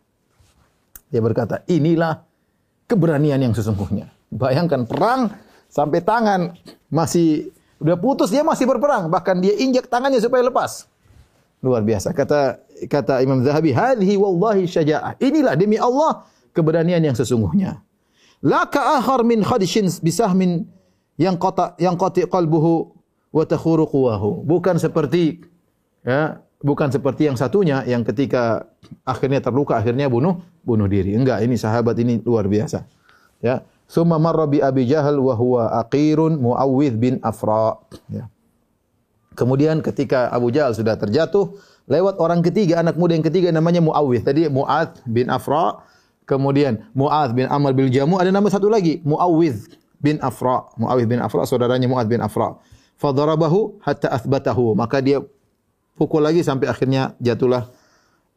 [1.13, 2.24] Dia berkata, inilah
[2.89, 4.10] keberanian yang sesungguhnya.
[4.32, 5.30] Bayangkan perang
[5.69, 6.56] sampai tangan
[6.89, 10.89] masih udah putus dia masih berperang, bahkan dia injak tangannya supaya lepas.
[11.62, 12.10] Luar biasa.
[12.10, 12.58] Kata
[12.89, 17.83] kata Imam Zahabi, "Hadhihi wallahi syaja'ah." Inilah demi Allah keberanian yang sesungguhnya.
[18.41, 20.65] La ka'akhar min khadishin bisahmin
[21.19, 22.89] yang qata yang qati qalbuhu
[23.29, 24.41] wa takhuru quwahu.
[24.43, 25.45] Bukan seperti
[26.01, 28.65] ya, bukan seperti yang satunya yang ketika
[29.05, 31.13] akhirnya terluka akhirnya bunuh bunuh diri.
[31.13, 32.85] Enggak, ini sahabat ini luar biasa.
[33.41, 33.65] Ya.
[33.91, 37.75] Summa marra bi Abi Jahal wa huwa aqirun Muawwidh bin Afra.
[38.07, 38.31] Ya.
[39.35, 41.59] Kemudian ketika Abu Jahal sudah terjatuh,
[41.91, 44.23] lewat orang ketiga, anak muda yang ketiga namanya Muawwidh.
[44.23, 45.83] Tadi Mu'ad bin Afra,
[46.25, 50.65] kemudian Mu'ad bin Amr bin Jamu, ada nama satu lagi, Muawwidh bin Afra.
[50.77, 52.57] Muawwidh bin Afra, saudaranya Mu'ad bin Afra.
[53.01, 54.77] Fadarabahu hatta athbatahu.
[54.77, 55.21] Maka dia
[55.97, 57.69] pukul lagi sampai akhirnya jatuhlah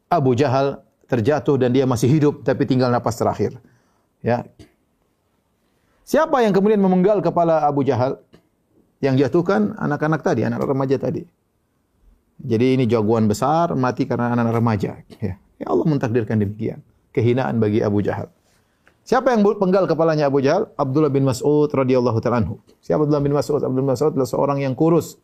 [0.09, 3.57] Abu Jahal terjatuh dan dia masih hidup tapi tinggal napas terakhir.
[4.25, 4.45] Ya.
[6.05, 8.21] Siapa yang kemudian memenggal kepala Abu Jahal?
[9.01, 11.25] Yang jatuhkan anak-anak tadi, anak remaja tadi.
[12.41, 14.97] Jadi ini jagoan besar mati karena -anak remaja.
[15.21, 15.37] Ya.
[15.61, 16.81] ya Allah mentakdirkan demikian.
[17.15, 18.27] Kehinaan bagi Abu Jahal.
[19.07, 20.67] Siapa yang penggal kepalanya Abu Jahal?
[20.75, 22.59] Abdullah bin Mas'ud radhiyallahu taala anhu.
[22.83, 23.63] Siapa Abdullah bin Mas'ud?
[23.63, 25.15] Abdullah bin Mas'ud adalah seorang yang kurus.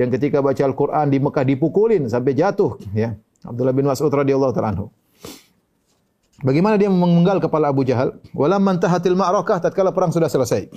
[0.00, 3.18] Yang ketika baca Al-Qur'an di Mekah dipukulin sampai jatuh, ya.
[3.44, 4.86] Abdullah bin Mas'ud radhiyallahu taala anhu.
[6.40, 8.16] Bagaimana dia menggal kepala Abu Jahal?
[8.32, 10.72] Walamman tahatil ma'rakah tatkala perang sudah selesai.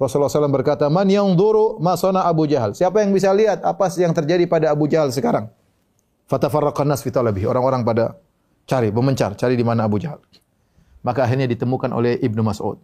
[0.00, 2.72] Rasulullah SAW berkata, Man yang duru masona Abu Jahal.
[2.72, 5.52] Siapa yang bisa lihat apa yang terjadi pada Abu Jahal sekarang?
[6.24, 7.04] Fatafarraqan nas.
[7.04, 8.16] Orang-orang pada
[8.66, 10.20] cari, memencar, cari di mana Abu Jahal.
[11.00, 12.76] Maka akhirnya ditemukan oleh Ibnu Mas'ud.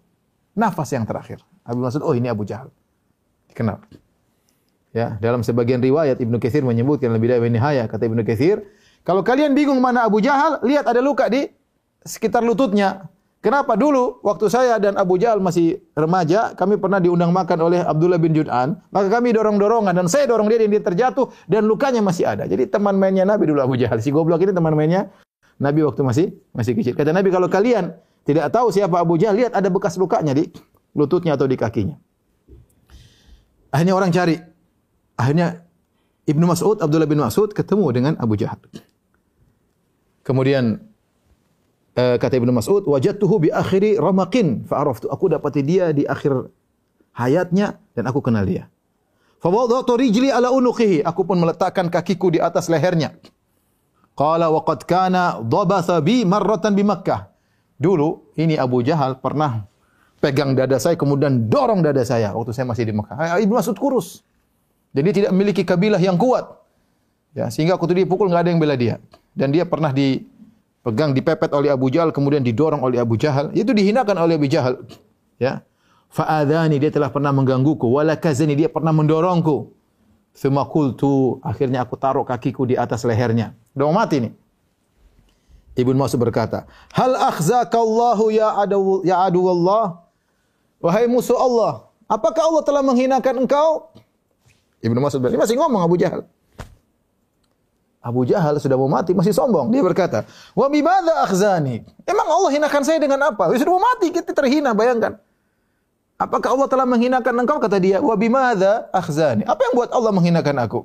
[0.56, 1.44] Nafas yang terakhir.
[1.68, 2.72] Abu Mas'ud, oh ini Abu Jahal.
[3.52, 3.84] Dikenal.
[4.96, 8.64] Ya, dalam sebagian riwayat Ibnu Katsir menyebutkan lebih dari nihaya kata Ibnu Katsir,
[9.04, 11.46] kalau kalian bingung mana Abu Jahal, lihat ada luka di
[12.02, 13.06] sekitar lututnya.
[13.44, 18.18] Kenapa dulu waktu saya dan Abu Jahal masih remaja, kami pernah diundang makan oleh Abdullah
[18.18, 22.26] bin Jud'an, maka kami dorong-dorongan dan saya dorong dia dan dia terjatuh dan lukanya masih
[22.26, 22.48] ada.
[22.50, 24.02] Jadi teman mainnya Nabi dulu Abu Jahal.
[24.02, 25.12] Si goblok ini teman mainnya
[25.56, 26.92] Nabi waktu masih masih kecil.
[26.92, 27.96] Kata Nabi kalau kalian
[28.28, 30.50] tidak tahu siapa Abu Jahal, lihat ada bekas lukanya di
[30.92, 31.96] lututnya atau di kakinya.
[33.70, 34.36] Akhirnya orang cari.
[35.16, 35.64] Akhirnya
[36.26, 38.60] Ibnu Mas'ud, Abdullah bin Mas'ud ketemu dengan Abu Jahal.
[40.26, 40.82] Kemudian
[41.96, 45.06] uh, kata Ibnu Mas'ud, wajadtuhu bi akhiri ramaqin fa araftu.
[45.08, 46.50] Aku dapati dia di akhir
[47.14, 48.68] hayatnya dan aku kenal dia.
[49.38, 51.06] Fa wada'tu rijli ala unuqihi.
[51.06, 53.14] Aku pun meletakkan kakiku di atas lehernya.
[54.16, 57.28] Qala wa qad kana dhabatha bi marratan bi Makkah.
[57.76, 59.68] Dulu ini Abu Jahal pernah
[60.16, 63.36] pegang dada saya kemudian dorong dada saya waktu saya masih di Mekah.
[63.36, 64.24] Ibnu Mas'ud kurus.
[64.96, 66.48] Dan dia tidak memiliki kabilah yang kuat.
[67.36, 68.96] Ya, sehingga waktu dia pukul nggak ada yang bela dia.
[69.36, 70.24] Dan dia pernah di
[70.86, 74.86] pegang dipepet oleh Abu Jahal kemudian didorong oleh Abu Jahal itu dihinakan oleh Abu Jahal
[75.42, 75.66] ya
[76.14, 79.74] fa'adhani dia telah pernah menggangguku walakazani dia pernah mendorongku
[80.36, 84.32] thumma qultu akhirnya aku taruh kakiku di atas lehernya udah mau mati nih
[85.76, 90.04] Ibnu Mas'ud berkata hal akhzakallahu ya adu ya adu Allah
[90.80, 93.88] wahai musuh Allah apakah Allah telah menghinakan engkau
[94.84, 96.28] Ibnu Mas'ud masih ngomong Abu Jahal
[98.06, 99.66] Abu Jahal sudah mau mati masih sombong.
[99.74, 100.22] Dia berkata,
[100.54, 103.50] "Wa bimadza akhzani?" Emang Allah hinakan saya dengan apa?
[103.58, 105.18] Sudah mau mati kita terhina, bayangkan.
[106.16, 107.60] Apakah Allah telah menghinakan engkau?
[107.60, 110.80] Kata dia, "Wa bimadza akhzani?" Apa yang buat Allah menghinakan aku?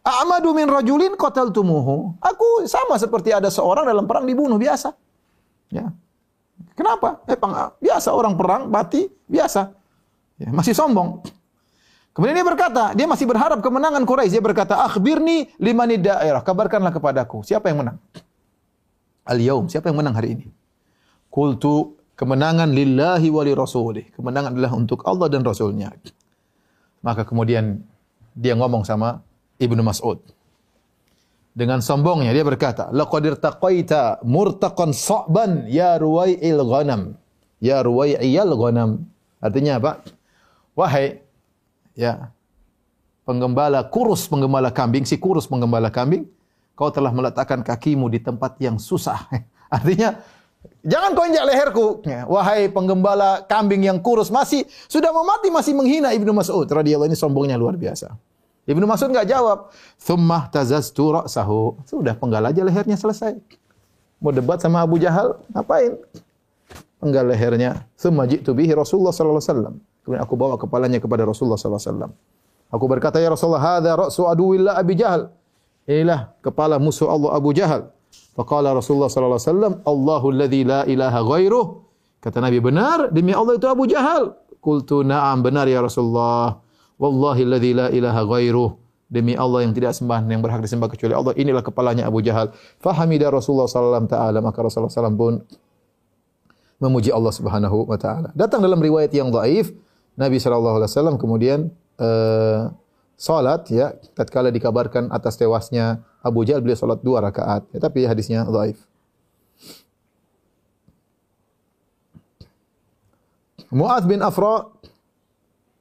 [0.00, 2.16] A'madu min rajulin qataltumuhu.
[2.22, 4.96] Aku sama seperti ada seorang dalam perang dibunuh biasa.
[5.68, 5.92] Ya.
[6.72, 7.20] Kenapa?
[7.26, 7.36] Eh,
[7.82, 9.76] biasa orang perang mati biasa.
[10.40, 11.24] Ya, masih sombong.
[12.16, 14.40] Kemudian dia berkata, dia masih berharap kemenangan Quraisy.
[14.40, 18.00] Dia berkata, "Akhbirni limani daerah." Kabarkanlah kepadaku, siapa yang menang?
[19.26, 20.46] Al-yaum, siapa yang menang hari ini?
[21.28, 24.08] Kultu kemenangan lillahi wa li rasulih.
[24.16, 25.92] Kemenangan adalah untuk Allah dan Rasulnya.
[27.04, 27.84] Maka kemudian
[28.32, 29.20] dia ngomong sama
[29.60, 30.18] Ibnu Mas'ud.
[31.56, 37.16] Dengan sombongnya dia berkata, "Laqad irtaqaita murtaqan sa'ban ya ruwai'il ghanam."
[37.60, 39.08] Ya ruwai'il ghanam.
[39.40, 40.04] Artinya apa?
[40.76, 41.24] Wahai
[41.96, 42.28] ya
[43.24, 46.28] penggembala kurus penggembala kambing, si kurus penggembala kambing,
[46.76, 49.24] kau telah meletakkan kakimu di tempat yang susah.
[49.72, 50.20] Artinya
[50.86, 51.86] jangan kau injak leherku.
[52.06, 57.10] Ya, wahai penggembala kambing yang kurus masih sudah mau mati masih menghina Ibnu Mas'ud radhiyallahu
[57.10, 58.14] ini sombongnya luar biasa.
[58.66, 59.70] Ibnu Mas'ud enggak jawab.
[59.98, 61.86] Thummah tazaztu ra'sahu.
[61.86, 63.38] Sudah penggal aja lehernya selesai.
[64.18, 65.94] Mau debat sama Abu Jahal, ngapain?
[66.98, 67.84] Penggal lehernya.
[67.94, 69.74] Thumma ji'tu bihi Rasulullah sallallahu alaihi wasallam.
[70.02, 72.12] Kemudian aku bawa kepalanya kepada Rasulullah sallallahu alaihi wasallam.
[72.66, 75.30] Aku berkata, "Ya Rasulullah, hadza ra'su aduwillah Abi Jahal."
[75.86, 77.94] Inilah kepala musuh Allah Abu Jahal.
[78.36, 81.66] Faqala Rasulullah sallallahu alaihi wasallam, "Allahu alladzi la ilaha ghairuh."
[82.20, 86.60] Kata Nabi, "Benar, demi Allah itu Abu Jahal." Qultu, "Na'am, benar ya Rasulullah."
[86.96, 88.70] Wallahi alladzi la ilaha ghairuh.
[89.06, 92.50] Demi Allah yang tidak sembah yang berhak disembah kecuali Allah, inilah kepalanya Abu Jahal.
[92.82, 95.34] Fahamida Rasulullah sallallahu taala maka Rasulullah sallallahu pun
[96.82, 98.34] memuji Allah Subhanahu wa taala.
[98.34, 99.70] Datang dalam riwayat yang dhaif
[100.18, 101.70] Nabi sallallahu alaihi wasallam kemudian
[102.00, 102.72] uh,
[103.16, 108.42] salat ya tatkala dikabarkan atas tewasnya Abu Jahal beliau salat dua rakaat ya, tapi hadisnya
[108.44, 108.82] dhaif.
[113.70, 114.70] Mu'adz bin Afra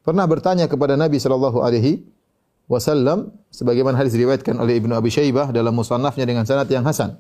[0.02, 2.02] pernah bertanya kepada Nabi sallallahu alaihi
[2.66, 7.18] wasallam sebagaimana hadis diriwayatkan oleh Ibnu Abi Syaibah dalam musannafnya dengan sanad yang hasan.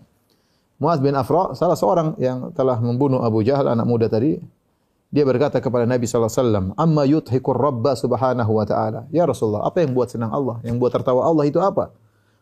[0.81, 4.41] Mu'adz bin Afra salah seorang yang telah membunuh Abu Jahal anak muda tadi
[5.15, 9.63] dia berkata kepada Nabi sallallahu alaihi wasallam, "Amma yudhikur Rabba subhanahu wa ta'ala." Ya Rasulullah,
[9.63, 10.59] apa yang buat senang Allah?
[10.65, 11.95] Yang buat tertawa Allah itu apa?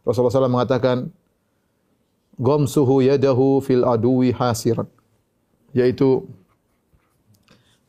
[0.03, 1.09] Rasulullah SAW mengatakan,
[2.35, 4.87] "Ghamsuhu yadahu fil aduwi hasiran."
[5.71, 6.27] Yaitu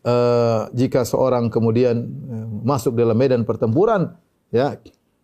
[0.07, 4.15] uh, jika seorang kemudian uh, masuk dalam medan pertempuran
[4.49, 4.79] ya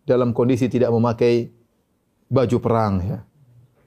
[0.05, 1.49] dalam kondisi tidak memakai
[2.27, 3.19] baju perang ya.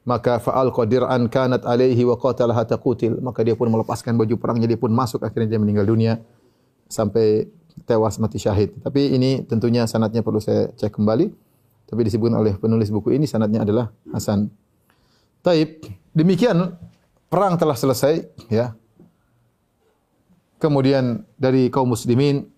[0.05, 3.25] Maka fa'al qadir'an kanat alaihi wa qatalaha taqutil.
[3.25, 6.21] Maka dia pun melepaskan baju perangnya dia pun masuk akhirnya dia meninggal dunia
[6.93, 7.49] sampai
[7.88, 8.77] tewas mati syahid.
[8.85, 11.33] Tapi ini tentunya sanatnya perlu saya cek kembali
[11.85, 14.49] tapi disebutkan oleh penulis buku ini sanatnya adalah Hasan
[15.44, 15.85] Taib
[16.16, 16.75] demikian
[17.29, 18.73] perang telah selesai ya
[20.62, 22.49] kemudian dari kaum muslimin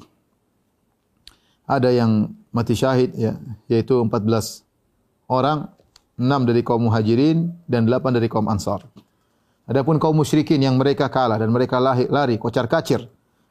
[1.66, 3.34] ada yang mati syahid ya
[3.66, 4.66] yaitu 14
[5.26, 5.76] orang
[6.16, 8.82] enam dari kaum muhajirin dan delapan dari kaum ansar.
[9.66, 13.04] Adapun kaum musyrikin yang mereka kalah dan mereka lari, lari kocar kacir,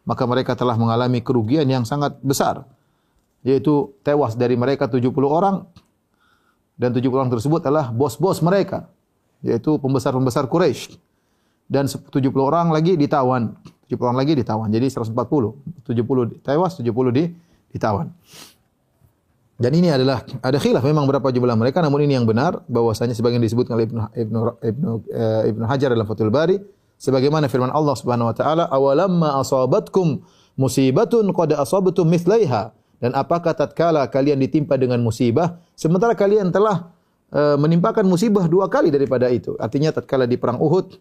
[0.07, 2.65] maka mereka telah mengalami kerugian yang sangat besar.
[3.45, 5.69] Yaitu tewas dari mereka 70 orang
[6.75, 8.91] dan 70 orang tersebut adalah bos-bos mereka,
[9.39, 10.99] yaitu pembesar-pembesar Quraisy.
[11.65, 13.55] Dan 70 orang lagi ditawan,
[13.87, 14.67] 70 orang lagi ditawan.
[14.69, 15.13] Jadi 140,
[15.85, 17.23] 70 tewas, 70 di
[17.71, 18.11] ditawan.
[19.55, 23.39] Dan ini adalah ada khilaf memang berapa jumlah mereka namun ini yang benar bahwasanya sebagian
[23.39, 26.59] disebut oleh Ibnu Ibnu Ibnu, uh, Ibnu Hajar dalam Fathul Bari
[26.99, 30.27] sebagaimana firman Allah Subhanahu wa taala awalamma asabatkum
[30.59, 36.91] musibatun qad asabtum mithlaiha dan apakah tatkala kalian ditimpa dengan musibah sementara kalian telah
[37.35, 40.97] uh, menimpakan musibah dua kali daripada itu artinya tatkala di perang Uhud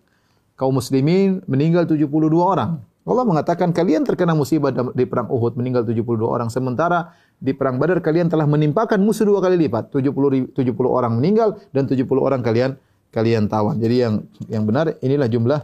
[0.54, 2.06] kaum muslimin meninggal 72
[2.38, 7.76] orang Allah mengatakan kalian terkena musibah di perang Uhud meninggal 72 orang sementara di perang
[7.76, 10.56] Badar kalian telah menimpakan musuh dua kali lipat 70 70
[10.88, 12.80] orang meninggal dan 70 orang kalian
[13.12, 13.76] kalian tawan.
[13.76, 14.14] Jadi yang
[14.48, 15.60] yang benar inilah jumlah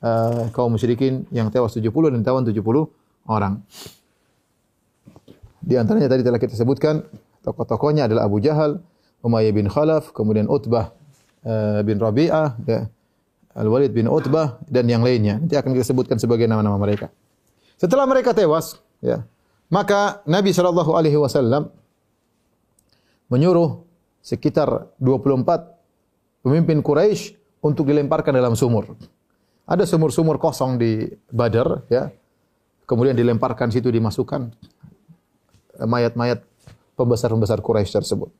[0.00, 2.62] uh, kaum musyrikin yang tewas 70 dan tawan 70
[3.26, 3.60] orang.
[5.64, 7.00] Di antaranya tadi telah kita sebutkan
[7.40, 8.84] tokoh-tokohnya adalah Abu Jahal,
[9.24, 10.92] Umayyah bin Khalaf, kemudian Utbah
[11.48, 12.84] uh, bin Rabi'ah, ya,
[13.56, 15.40] Al-Walid bin Utbah dan yang lainnya.
[15.40, 17.08] Nanti akan kita sebutkan sebagai nama-nama mereka.
[17.80, 19.24] Setelah mereka tewas, ya,
[19.72, 21.72] maka Nabi Shallallahu alaihi wasallam
[23.32, 23.80] menyuruh
[24.20, 28.92] sekitar 24 pemimpin Quraisy untuk dilemparkan dalam sumur.
[29.64, 32.12] Ada sumur-sumur kosong di Badar ya.
[32.84, 34.52] Kemudian dilemparkan situ dimasukkan
[35.82, 36.46] mayat-mayat
[36.94, 38.30] pembesar-pembesar Quraisy tersebut.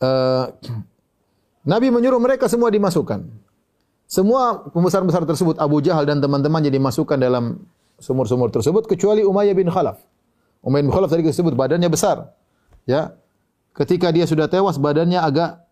[0.00, 0.48] Uh,
[1.64, 3.20] Nabi menyuruh mereka semua dimasukkan.
[4.10, 7.62] Semua pembesar-pembesar tersebut Abu Jahal dan teman-temannya dimasukkan dalam
[8.00, 10.00] sumur-sumur tersebut kecuali Umayyah bin Khalaf.
[10.64, 12.32] Umayyah bin Khalaf tadi disebut badannya besar.
[12.88, 13.14] Ya.
[13.70, 15.62] ketika dia sudah tewas badannya agak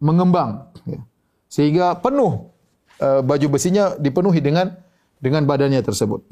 [0.00, 1.04] mengembang ya.
[1.52, 2.48] sehingga penuh
[2.96, 4.72] uh, baju besinya dipenuhi dengan
[5.20, 6.24] dengan badannya tersebut.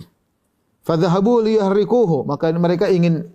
[0.81, 3.29] Fadhahabu liyahrikuhu, maka mereka ingin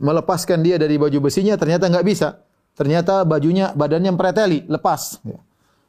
[0.00, 2.28] melepaskan dia dari baju besinya ternyata enggak bisa.
[2.74, 5.38] Ternyata bajunya badannya preteli, lepas ya.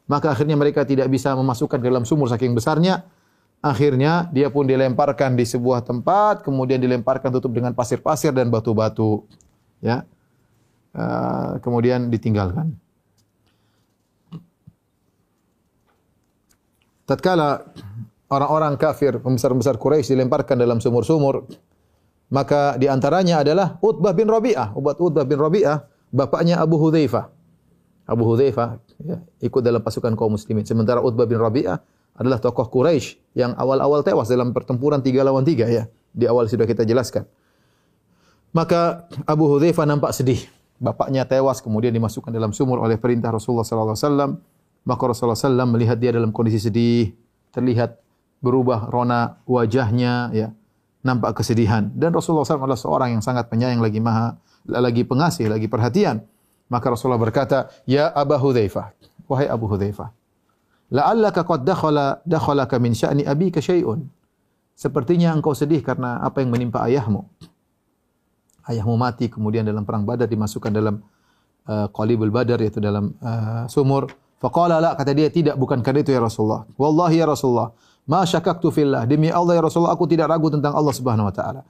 [0.10, 3.08] Maka akhirnya mereka tidak bisa memasukkan ke dalam sumur saking besarnya.
[3.62, 9.24] Akhirnya dia pun dilemparkan di sebuah tempat, kemudian dilemparkan tutup dengan pasir-pasir dan batu-batu.
[9.80, 10.04] Ya.
[10.92, 12.76] Uh, kemudian ditinggalkan.
[17.12, 17.68] tatkala
[18.32, 21.52] orang-orang kafir, pembesar-pembesar Quraisy dilemparkan dalam sumur-sumur,
[22.32, 24.72] maka di antaranya adalah Utbah bin Rabi'ah.
[24.72, 25.84] Ubat Utbah bin Rabi'ah,
[26.16, 27.28] bapaknya Abu Hudzaifah.
[28.08, 30.64] Abu Hudzaifah ya, ikut dalam pasukan kaum muslimin.
[30.64, 31.84] Sementara Utbah bin Rabi'ah
[32.16, 35.92] adalah tokoh Quraisy yang awal-awal tewas dalam pertempuran tiga lawan tiga ya.
[36.12, 37.28] Di awal sudah kita jelaskan.
[38.56, 40.44] Maka Abu Hudzaifah nampak sedih.
[40.82, 44.32] Bapaknya tewas kemudian dimasukkan dalam sumur oleh perintah Rasulullah sallallahu alaihi wasallam.
[44.82, 47.14] Maka Rasulullah SAW melihat dia dalam kondisi sedih,
[47.54, 48.02] terlihat
[48.42, 50.50] berubah rona wajahnya, ya,
[51.06, 51.90] nampak kesedihan.
[51.94, 56.26] Dan Rasulullah SAW adalah seorang yang sangat penyayang, lagi maha, lagi pengasih, lagi perhatian.
[56.68, 58.92] Maka Rasulullah berkata, Ya Abu Hudzaifah,
[59.30, 60.10] wahai Abu Hudzaifah,
[60.90, 64.10] la'allaka qad dakhala dakhalaka min sya'ni abika syai'un.
[64.74, 67.22] Sepertinya engkau sedih karena apa yang menimpa ayahmu.
[68.66, 71.06] Ayahmu mati kemudian dalam perang Badar dimasukkan dalam
[71.70, 74.10] uh, qalibul Badar yaitu dalam uh, sumur
[74.42, 76.66] Faqala la kata dia tidak bukan karena itu ya Rasulullah.
[76.74, 79.04] Wallahi ya Rasulullah, ma syakaktu fillah.
[79.10, 81.62] Demi Allah ya Rasulullah aku tidak ragu tentang Allah Subhanahu wa taala.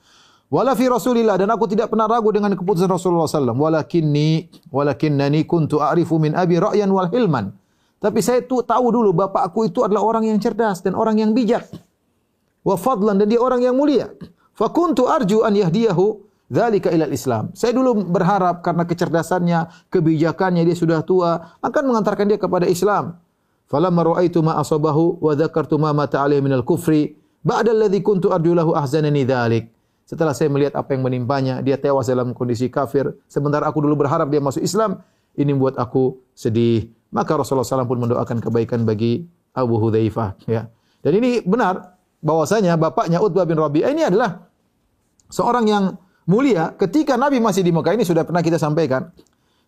[0.52, 5.80] Wala fi Rasulillah dan aku tidak pernah ragu dengan keputusan Rasulullah sallallahu walakinni walakinnani kuntu
[5.80, 7.56] a'rifu min abi ra'yan wal hilman.
[8.04, 11.32] Tapi saya tu tahu dulu bapak aku itu adalah orang yang cerdas dan orang yang
[11.32, 11.72] bijak.
[12.68, 14.12] Wa fadlan dan dia orang yang mulia.
[14.52, 17.56] Fa kuntu arju an yahdiyahu Dzalika ilal Islam.
[17.56, 23.16] Saya dulu berharap karena kecerdasannya, kebijakannya dia sudah tua, akan mengantarkan dia kepada Islam.
[23.72, 28.52] Falamma ra'aitu ma asabahu wa dzakartu ma mata alaihi minal kufri, ba'da alladhi kuntu arju
[28.52, 29.72] lahu ahzanani dzalik.
[30.04, 33.16] Setelah saya melihat apa yang menimpanya, dia tewas dalam kondisi kafir.
[33.32, 35.00] Sementara aku dulu berharap dia masuk Islam,
[35.40, 36.92] ini membuat aku sedih.
[37.16, 39.24] Maka Rasulullah SAW pun mendoakan kebaikan bagi
[39.56, 40.36] Abu Hudzaifah.
[40.52, 40.68] Ya.
[41.00, 44.52] Dan ini benar bahwasanya bapaknya Utbah bin Rabi'ah ini adalah
[45.32, 45.84] seorang yang
[46.28, 49.16] mulia ketika Nabi masih di Mekah ini sudah pernah kita sampaikan.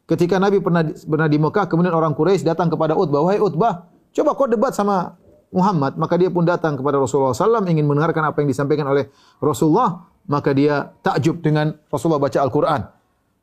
[0.03, 4.37] Ketika Nabi pernah pernah di Mekah, kemudian orang Quraisy datang kepada Utbah, "Wahai Utbah, coba
[4.37, 5.17] kau debat sama
[5.49, 9.09] Muhammad." Maka dia pun datang kepada Rasulullah SAW ingin mendengarkan apa yang disampaikan oleh
[9.41, 10.07] Rasulullah.
[10.23, 12.81] Maka dia takjub dengan Rasulullah baca Al-Quran.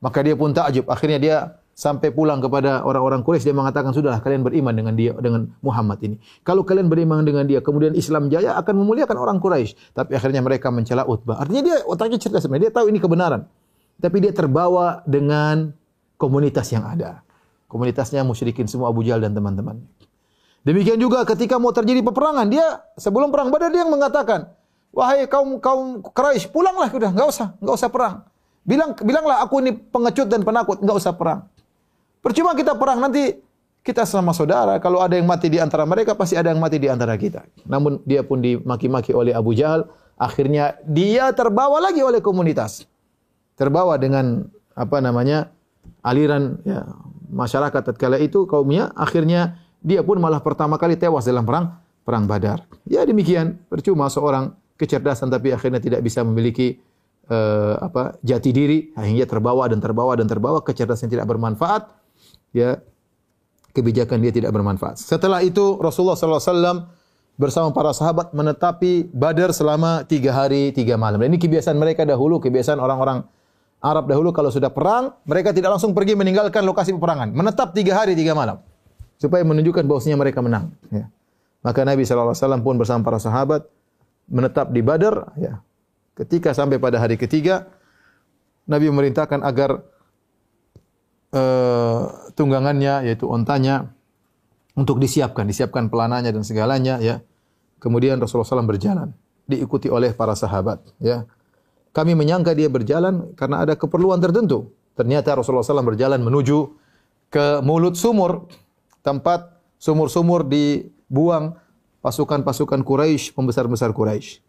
[0.01, 0.89] Maka dia pun takjub.
[0.89, 1.37] Akhirnya dia
[1.71, 6.19] sampai pulang kepada orang-orang Quraisy dia mengatakan sudahlah kalian beriman dengan dia dengan Muhammad ini.
[6.43, 9.95] Kalau kalian beriman dengan dia kemudian Islam jaya akan memuliakan orang Quraisy.
[9.95, 11.39] Tapi akhirnya mereka mencela Utbah.
[11.39, 12.69] Artinya dia otaknya cerdas sebenarnya.
[12.69, 13.47] Dia tahu ini kebenaran.
[14.01, 15.73] Tapi dia terbawa dengan
[16.17, 17.25] komunitas yang ada.
[17.65, 19.79] Komunitasnya musyrikin semua Abu Jahal dan teman-teman.
[20.61, 24.53] Demikian juga ketika mau terjadi peperangan, dia sebelum perang Badar dia yang mengatakan,
[24.93, 28.15] "Wahai kaum kaum Quraisy, pulanglah sudah, enggak usah, enggak usah perang."
[28.61, 31.49] Bilang bilanglah aku ini pengecut dan penakut, enggak usah perang.
[32.21, 33.41] Percuma kita perang nanti
[33.81, 34.77] kita sama saudara.
[34.77, 37.41] Kalau ada yang mati di antara mereka pasti ada yang mati di antara kita.
[37.65, 39.89] Namun dia pun dimaki-maki oleh Abu Jahal.
[40.21, 42.85] Akhirnya dia terbawa lagi oleh komunitas.
[43.57, 44.45] Terbawa dengan
[44.77, 45.49] apa namanya
[46.05, 46.85] aliran ya,
[47.33, 48.93] masyarakat tatkala itu kaumnya.
[48.93, 52.65] Akhirnya dia pun malah pertama kali tewas dalam perang perang Badar.
[52.85, 53.57] Ya demikian.
[53.69, 56.81] Percuma seorang kecerdasan tapi akhirnya tidak bisa memiliki
[57.29, 61.85] uh, apa jati diri akhirnya terbawa dan terbawa dan terbawa kecerdasan tidak bermanfaat
[62.49, 62.81] ya
[63.71, 64.99] kebijakan dia tidak bermanfaat.
[64.99, 66.89] Setelah itu Rasulullah SAW
[67.39, 71.21] bersama para sahabat menetapi Badar selama tiga hari tiga malam.
[71.21, 73.23] Ini kebiasaan mereka dahulu, kebiasaan orang-orang
[73.81, 77.33] Arab dahulu kalau sudah perang, mereka tidak langsung pergi meninggalkan lokasi peperangan.
[77.33, 78.61] Menetap tiga hari tiga malam.
[79.21, 80.73] Supaya menunjukkan bahwasanya mereka menang.
[80.89, 81.05] Ya.
[81.61, 82.33] Maka Nabi SAW
[82.65, 83.69] pun bersama para sahabat
[84.25, 85.29] menetap di Badar.
[85.37, 85.61] Ya.
[86.17, 87.69] Ketika sampai pada hari ketiga,
[88.65, 89.85] Nabi memerintahkan agar
[91.37, 93.93] uh, tunggangannya yaitu ontanya
[94.73, 97.21] untuk disiapkan, disiapkan pelananya dan segalanya ya.
[97.81, 99.13] Kemudian Rasulullah SAW berjalan
[99.49, 101.29] diikuti oleh para sahabat ya.
[101.91, 104.71] Kami menyangka dia berjalan karena ada keperluan tertentu.
[104.95, 106.71] Ternyata Rasulullah SAW berjalan menuju
[107.27, 108.47] ke mulut sumur
[109.01, 111.57] tempat sumur-sumur dibuang
[112.01, 114.41] pasukan-pasukan Quraisy, pembesar-besar Quraisy.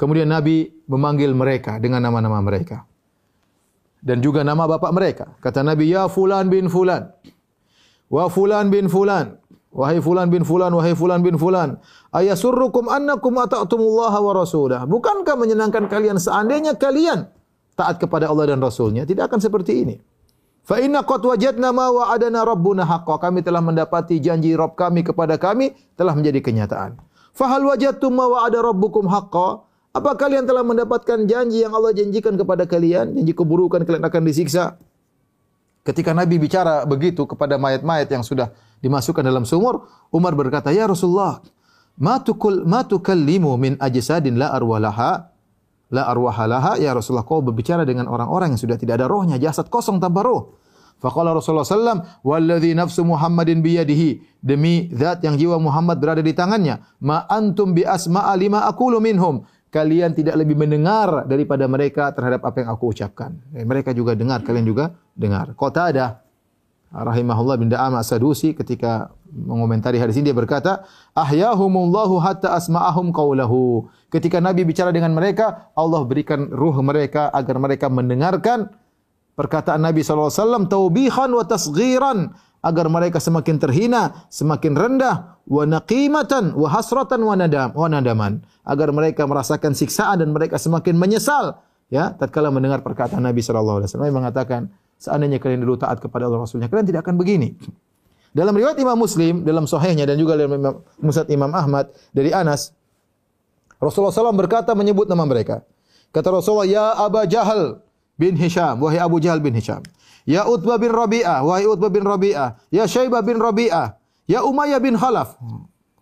[0.00, 2.88] Kemudian Nabi memanggil mereka dengan nama-nama mereka
[4.00, 5.24] dan juga nama bapak mereka.
[5.44, 7.12] Kata Nabi, "Ya fulan bin fulan."
[8.10, 9.38] Wa fulan bin fulan.
[9.70, 11.78] Wahai fulan bin fulan, wahai fulan bin fulan,
[12.10, 14.82] ayasurrukum annakum ata'tumullaha wa rasulah.
[14.82, 17.30] Bukankah menyenangkan kalian seandainya kalian
[17.78, 19.06] taat kepada Allah dan Rasulnya?
[19.06, 19.94] Tidak akan seperti ini.
[20.64, 23.18] Fa inna qad wajadna ma wa'adana rabbuna haqqan.
[23.18, 27.00] Kami telah mendapati janji Rabb kami kepada kami telah menjadi kenyataan.
[27.34, 29.66] Fa hal wajadtum ma wa'ada rabbukum haqqan?
[29.90, 33.10] Apa kalian telah mendapatkan janji yang Allah janjikan kepada kalian?
[33.18, 34.78] Janji keburukan kalian akan disiksa.
[35.82, 41.42] Ketika Nabi bicara begitu kepada mayat-mayat yang sudah dimasukkan dalam sumur, Umar berkata, "Ya Rasulullah,
[41.98, 45.29] ma tukul ma tukallimu min ajsadin la arwalaha
[45.90, 49.98] la arwahalaha ya Rasulullah kau berbicara dengan orang-orang yang sudah tidak ada rohnya jasad kosong
[49.98, 50.60] tanpa roh
[51.00, 56.84] Faqala Rasulullah sallam, "Walladzi nafsu Muhammadin biyadihi." Demi zat yang jiwa Muhammad berada di tangannya,
[57.00, 59.40] "Ma antum bi asma'a lima aqulu minhum."
[59.72, 63.38] Kalian tidak lebih mendengar daripada mereka terhadap apa yang aku ucapkan.
[63.48, 65.54] Dan mereka juga dengar, kalian juga dengar.
[65.56, 66.20] Kota ada
[66.90, 70.84] rahimahullah bin Da'am As-Sadusi ketika mengomentari hadis ini dia berkata,
[71.14, 77.86] "Ahyahumullahu hatta asma'ahum qaulahu." Ketika Nabi bicara dengan mereka, Allah berikan ruh mereka agar mereka
[77.86, 78.66] mendengarkan
[79.38, 86.68] perkataan Nabi SAW taubihan wa tasghiran agar mereka semakin terhina, semakin rendah, wa naqimatan wa
[86.70, 91.58] hasratan wa nadam wa nadaman agar mereka merasakan siksaan dan mereka semakin menyesal
[91.90, 94.60] ya tatkala mendengar perkataan Nabi alaihi wasallam mengatakan
[94.94, 97.58] seandainya kalian dulu taat kepada Allah Rasulnya kalian tidak akan begini.
[98.30, 100.62] Dalam riwayat Imam Muslim dalam sahihnya dan juga dalam
[101.02, 102.70] Musnad Imam Ahmad dari Anas
[103.80, 105.64] Rasulullah SAW berkata menyebut nama mereka.
[106.12, 107.80] Kata Rasulullah, "Ya Aba Jahal,
[108.20, 109.80] bin Hisham, wahai Abu Jahal bin Hisham.
[110.28, 112.60] Ya Utbah bin Rabi'ah, wahai Utbah bin Rabi'ah.
[112.68, 113.96] Ya Syaibah bin Rabi'ah.
[114.28, 115.40] Ya Umayyah bin Khalaf.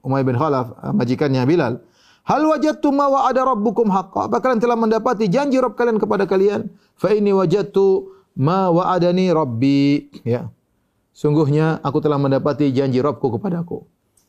[0.03, 1.79] Umayyah bin Khalaf, ah, majikannya Bilal.
[2.27, 4.29] Hal wajadtu ma wa'ada rabbukum haqqa?
[4.29, 6.69] Apa kalian telah mendapati janji Rabb kalian kepada kalian?
[6.99, 10.13] Fa ini wajadtu ma wa'adani rabbi.
[10.29, 10.51] Ya.
[11.17, 13.83] Sungguhnya aku telah mendapati janji Rabbku kepadaku.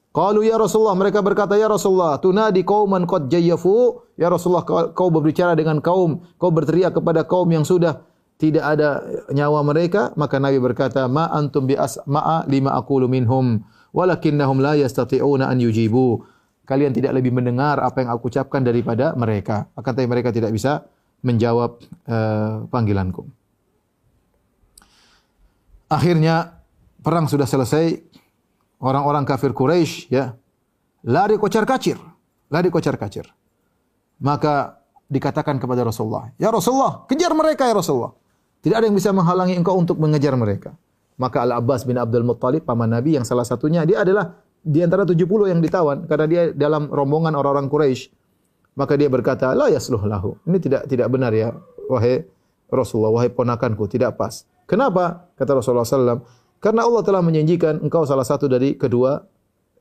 [0.10, 4.02] Qalu ya Rasulullah, mereka berkata ya Rasulullah, tunadi qauman qad jayyafu.
[4.18, 8.02] Ya Rasulullah, kau berbicara dengan kaum, kau berteriak kepada kaum yang sudah
[8.42, 13.62] tidak ada nyawa mereka, maka Nabi berkata, "Ma antum bi asma'a lima aqulu minhum,
[13.94, 16.26] walakinnahum la yastati'una an yujibu."
[16.66, 19.70] Kalian tidak lebih mendengar apa yang aku ucapkan daripada mereka.
[19.78, 20.86] Akan tetapi mereka tidak bisa
[21.26, 23.26] menjawab uh, panggilanku.
[25.90, 26.62] Akhirnya
[27.02, 28.09] perang sudah selesai,
[28.80, 30.36] orang-orang kafir Quraisy ya
[31.04, 32.00] lari kocar-kacir,
[32.52, 33.28] lari kocar-kacir.
[34.20, 38.12] Maka dikatakan kepada Rasulullah, "Ya Rasulullah, kejar mereka ya Rasulullah."
[38.60, 40.76] Tidak ada yang bisa menghalangi engkau untuk mengejar mereka.
[41.16, 45.48] Maka Al-Abbas bin Abdul Muttalib, paman Nabi yang salah satunya, dia adalah di antara 70
[45.48, 48.12] yang ditawan karena dia dalam rombongan orang-orang Quraisy.
[48.76, 51.56] Maka dia berkata, "La yasluh lahu." Ini tidak tidak benar ya,
[51.88, 52.28] wahai
[52.68, 54.44] Rasulullah, wahai ponakanku, tidak pas.
[54.70, 55.32] Kenapa?
[55.36, 56.22] Kata Rasulullah SAW,
[56.60, 59.24] karena Allah telah menjanjikan engkau salah satu dari kedua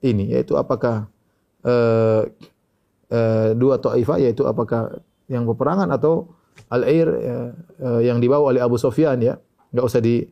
[0.02, 1.10] ini, yaitu apakah
[1.66, 2.22] uh,
[3.10, 6.30] uh, dua ta'ifah, yaitu apakah yang peperangan atau
[6.70, 7.50] al-air uh,
[7.82, 9.34] uh, yang dibawa oleh Abu Sufyan ya,
[9.74, 10.22] enggak usah di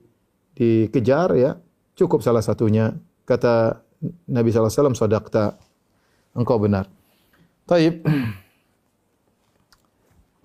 [0.57, 1.59] dikejar ya,
[1.99, 2.95] cukup salah satunya.
[3.27, 3.83] Kata
[4.31, 5.55] Nabi sallallahu alaihi wasallam.
[6.37, 6.87] Engkau benar.
[7.67, 8.05] Taib.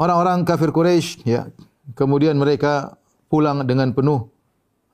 [0.01, 1.53] Orang-orang kafir Quraisy ya,
[1.93, 2.97] kemudian mereka
[3.29, 4.33] pulang dengan penuh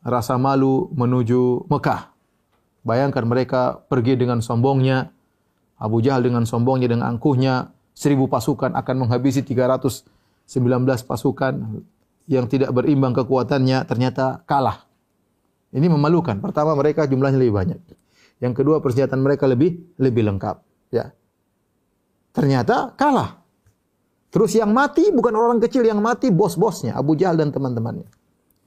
[0.03, 2.13] rasa malu menuju Mekah.
[2.87, 5.11] Bayangkan mereka pergi dengan sombongnya,
[5.77, 10.05] Abu Jahal dengan sombongnya, dengan angkuhnya, seribu pasukan akan menghabisi 319
[11.03, 11.53] pasukan
[12.27, 14.87] yang tidak berimbang kekuatannya, ternyata kalah.
[15.71, 16.39] Ini memalukan.
[16.39, 17.79] Pertama mereka jumlahnya lebih banyak.
[18.39, 20.55] Yang kedua persenjataan mereka lebih lebih lengkap.
[20.93, 21.11] Ya.
[22.31, 23.41] Ternyata kalah.
[24.29, 28.07] Terus yang mati bukan orang kecil yang mati bos-bosnya Abu Jahal dan teman-temannya.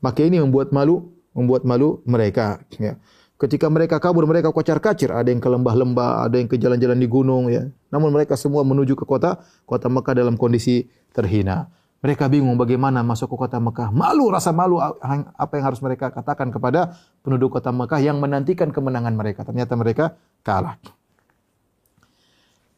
[0.01, 2.99] Maka ini membuat malu membuat malu mereka ya.
[3.41, 7.49] Ketika mereka kabur mereka kocar-kacir, ada yang ke lembah-lembah, ada yang ke jalan-jalan di gunung
[7.49, 7.65] ya.
[7.89, 11.73] Namun mereka semua menuju ke kota kota Mekah dalam kondisi terhina.
[12.05, 13.93] Mereka bingung bagaimana masuk ke kota Mekah.
[13.97, 19.17] Malu, rasa malu apa yang harus mereka katakan kepada penduduk kota Mekah yang menantikan kemenangan
[19.17, 19.41] mereka.
[19.45, 20.05] Ternyata mereka
[20.45, 20.77] kalah.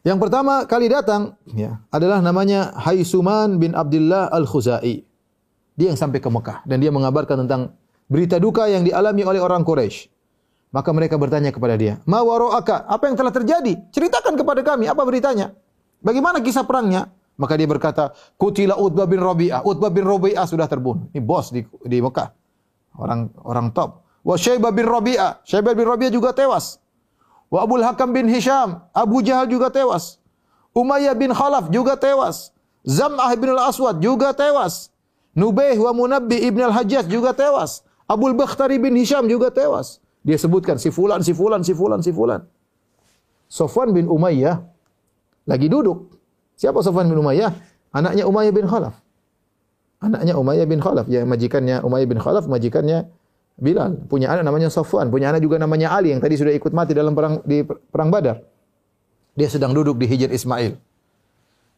[0.03, 5.07] Yang pertama kali datang ya, adalah namanya Haisuman bin Abdullah Al-Khuzai.
[5.79, 7.75] Dia yang sampai ke Mekah dan dia mengabarkan tentang
[8.07, 10.11] berita duka yang dialami oleh orang Quraisy.
[10.73, 12.89] Maka mereka bertanya kepada dia, "Ma waro'aka?
[12.89, 13.77] Apa yang telah terjadi?
[13.93, 15.53] Ceritakan kepada kami apa beritanya?
[16.01, 19.65] Bagaimana kisah perangnya?" Maka dia berkata, "Kutila Utbah bin Rabi'ah.
[19.65, 21.09] Utbah bin Rabi'ah sudah terbunuh.
[21.13, 22.29] Ini bos di, di Mekah.
[22.97, 24.05] Orang orang top.
[24.21, 25.41] Wa Syaibah bin Rabi'ah.
[25.45, 26.77] Syaibah bin Rabi'ah juga tewas.
[27.49, 28.85] Wa Abul Hakam bin Hisham.
[28.93, 30.17] Abu Jahal juga tewas.
[30.73, 32.49] Umayyah bin Khalaf juga tewas.
[32.81, 34.89] Zam'ah bin Al-Aswad juga tewas.
[35.37, 37.85] Nubaih wa Munabbi ibn Al-Hajjaj juga tewas.
[38.07, 40.03] Abul Bakhtari bin Hisham juga tewas.
[40.23, 42.41] Dia sebutkan si fulan, si fulan, si fulan, si fulan.
[43.51, 44.63] Sofwan bin Umayyah
[45.45, 46.15] lagi duduk.
[46.55, 47.51] Siapa Sofwan bin Umayyah?
[47.93, 48.95] Anaknya Umayyah bin Khalaf.
[49.99, 51.05] Anaknya Umayyah bin Khalaf.
[51.11, 53.11] Ya majikannya Umayyah bin Khalaf, majikannya
[53.53, 56.97] Bilal punya anak namanya Safwan, punya anak juga namanya Ali yang tadi sudah ikut mati
[56.97, 58.41] dalam perang di perang Badar.
[59.37, 60.73] Dia sedang duduk di Hijr Ismail.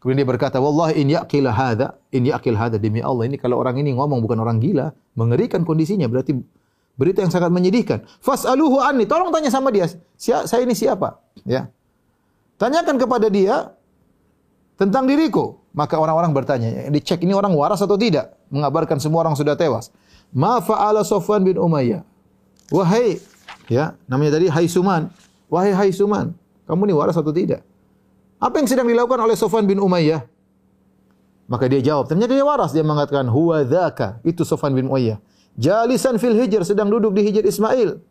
[0.05, 3.81] Kemudian dia berkata, "Wallahi in yaqil hadza, in yaqil hadza demi Allah ini kalau orang
[3.81, 6.37] ini ngomong bukan orang gila, mengerikan kondisinya berarti
[6.93, 8.05] berita yang sangat menyedihkan.
[8.21, 9.89] Fas'aluhu anni, tolong tanya sama dia,
[10.21, 11.73] saya ini siapa?" Ya.
[12.61, 13.73] Tanyakan kepada dia
[14.77, 15.57] tentang diriku.
[15.73, 18.37] Maka orang-orang bertanya, dicek ini orang waras atau tidak?
[18.53, 19.89] Mengabarkan semua orang sudah tewas.
[20.29, 22.05] Ma fa'ala Sofwan bin Umayyah.
[22.69, 23.17] Wahai,
[23.73, 25.09] ya, namanya tadi Haisuman.
[25.49, 26.31] Wahai Haisuman,
[26.69, 27.65] kamu ini waras atau tidak?
[28.39, 30.27] Apa yang sedang dilakukan oleh Sofwan bin Umayyah?
[31.45, 32.73] Maka dia jawab, ternyata dia waras.
[32.73, 34.19] Dia mengatakan, huwa dhaka.
[34.25, 35.21] Itu Sofwan bin Umayyah.
[35.55, 38.01] Jalisan fil hijr, sedang duduk di hijr Ismail.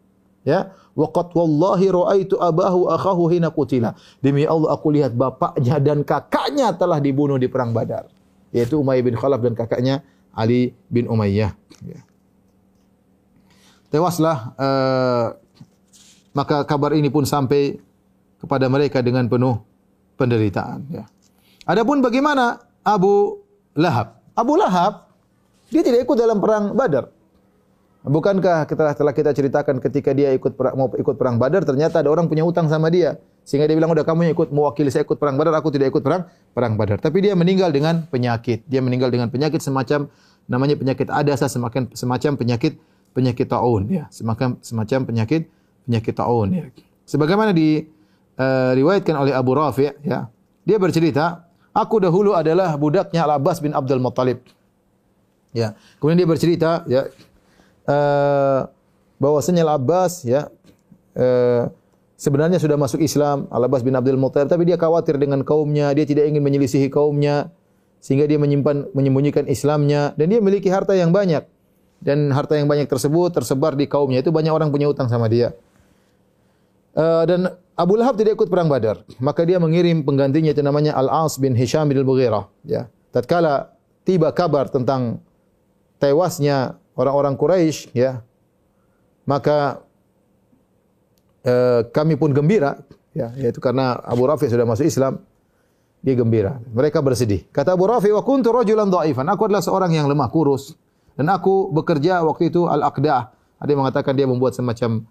[0.45, 3.97] Ya, waqat wallahi raaitu abahu akhahu hina qutila.
[4.21, 8.13] Demi Allah aku lihat bapaknya dan kakaknya telah dibunuh di perang Badar.
[8.53, 10.05] Yaitu Umayyah bin Khalaf dan kakaknya
[10.37, 11.57] Ali bin Umayyah.
[11.81, 12.01] Ya.
[13.89, 15.27] Tewaslah uh,
[16.37, 17.79] maka kabar ini pun sampai
[18.37, 19.65] kepada mereka dengan penuh
[20.17, 20.87] penderitaan.
[20.91, 21.05] Ya.
[21.65, 23.41] Adapun bagaimana Abu
[23.75, 24.21] Lahab?
[24.37, 25.09] Abu Lahab
[25.73, 27.11] dia tidak ikut dalam perang Badar.
[28.05, 32.13] Bukankah kita telah kita ceritakan ketika dia ikut perang, mau ikut perang Badar ternyata ada
[32.13, 33.17] orang punya utang sama dia
[33.49, 36.05] sehingga dia bilang udah kamu yang ikut mewakili saya ikut perang Badar aku tidak ikut
[36.05, 40.13] perang perang Badar tapi dia meninggal dengan penyakit dia meninggal dengan penyakit semacam
[40.45, 42.77] namanya penyakit adasa semacam semacam penyakit
[43.17, 45.43] penyakit taun ya semacam semacam penyakit
[45.89, 46.65] penyakit taun ya
[47.09, 47.89] sebagaimana di
[48.39, 50.31] uh, riwayatkan oleh Abu Rafi ya.
[50.65, 54.41] Dia bercerita aku dahulu adalah budaknya Al Abbas bin Abdul Muttalib.
[55.55, 55.79] Ya.
[56.03, 57.07] Kemudian dia bercerita ya
[57.87, 58.67] uh,
[59.23, 60.51] bahwasanya Al-Abbas ya
[61.15, 61.71] uh,
[62.19, 66.27] sebenarnya sudah masuk Islam Al-Abbas bin Abdul Muttalib tapi dia khawatir dengan kaumnya, dia tidak
[66.27, 67.55] ingin menyelisihi kaumnya
[68.05, 71.49] sehingga dia menyimpan menyembunyikan Islamnya dan dia memiliki harta yang banyak.
[72.05, 74.21] Dan harta yang banyak tersebut tersebar di kaumnya.
[74.21, 75.57] Itu banyak orang punya utang sama dia.
[76.95, 77.41] Uh, dan
[77.75, 81.91] Abu Lahab tidak ikut perang Badar, maka dia mengirim penggantinya itu namanya Al-As bin Hisham
[81.91, 82.87] bin Al-Mughirah, ya.
[83.11, 83.75] Tatkala
[84.07, 85.19] tiba kabar tentang
[85.99, 88.21] tewasnya orang-orang Quraisy ya
[89.25, 89.81] maka
[91.43, 92.85] eh, kami pun gembira
[93.17, 95.25] ya yaitu karena Abu Rafi sudah masuk Islam
[96.05, 96.61] dia gembira.
[96.69, 97.49] Mereka bersedih.
[97.49, 100.77] Kata Abu Rafi wa kuntu rajulan dhaifan aku adalah seorang yang lemah kurus.
[101.17, 103.33] Dan aku bekerja waktu itu al-aqdah.
[103.57, 105.09] Ada yang mengatakan dia membuat semacam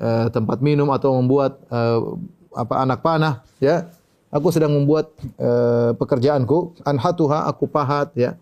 [0.00, 2.16] uh, tempat minum atau membuat uh,
[2.56, 3.88] apa anak panah ya.
[4.32, 6.82] Aku sedang membuat uh, pekerjaanku.
[6.82, 8.34] Anhatuha aku pahat ya.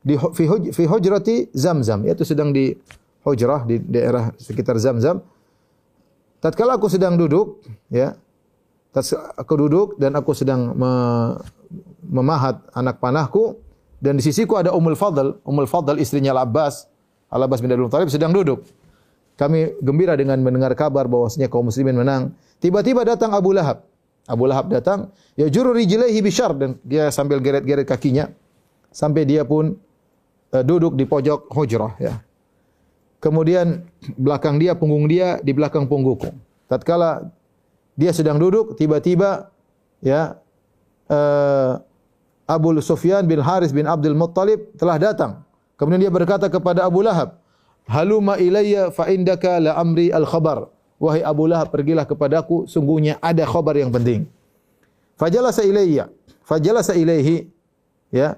[0.00, 2.02] Di fi, huj, fi hujrati Zamzam.
[2.08, 2.72] Yaitu sedang di
[3.22, 5.20] hujrah di daerah sekitar Zamzam.
[6.40, 7.60] Tatkala aku sedang duduk
[7.92, 8.16] ya.
[9.38, 10.90] Aku duduk dan aku sedang me,
[12.02, 13.60] memahat anak panahku.
[14.00, 15.36] Dan di sisiku ada Ummul Fadl.
[15.44, 16.88] Ummul Fadl istrinya Al-Abbas.
[17.30, 18.64] Al-Abbas bin Abdul Thalib sedang duduk
[19.40, 23.88] kami gembira dengan mendengar kabar bahwasanya kaum muslimin menang tiba-tiba datang Abu Lahab
[24.28, 28.28] Abu Lahab datang ya juru rijlaihi bisyar dan dia sambil geret-geret kakinya
[28.92, 29.78] sampai dia pun
[30.52, 32.14] uh, duduk di pojok hujrah ya.
[33.20, 33.84] Kemudian
[34.16, 36.32] belakang dia punggung dia di belakang punggungku.
[36.72, 37.28] Tatkala
[37.92, 39.52] dia sedang duduk tiba-tiba
[40.00, 40.40] ya
[41.12, 41.76] uh,
[42.48, 45.44] Abu Sufyan bin Haris bin Abdul Muttalib telah datang.
[45.76, 47.39] Kemudian dia berkata kepada Abu Lahab,
[47.90, 50.70] "Haluma ilayya fa indaka la amri al khabar."
[51.00, 54.28] Wahai Abu Lahab, pergilah kepadaku, sungguhnya ada khabar yang penting.
[55.16, 56.12] Fajalasa ilayya,
[56.44, 57.48] fajalasa ilaihi,
[58.12, 58.36] ya,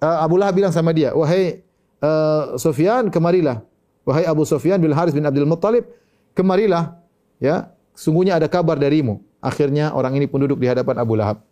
[0.00, 1.60] uh, Abu Lahab bilang sama dia, "Wahai
[2.00, 3.60] uh, Sufyan, kemarilah.
[4.08, 5.84] Wahai Abu Sufyan bin Haris bin Abdul Muttalib,
[6.32, 6.96] kemarilah.
[7.36, 11.42] Ya, sungguhnya ada kabar darimu." Akhirnya orang ini pun duduk di hadapan Abu Lahab.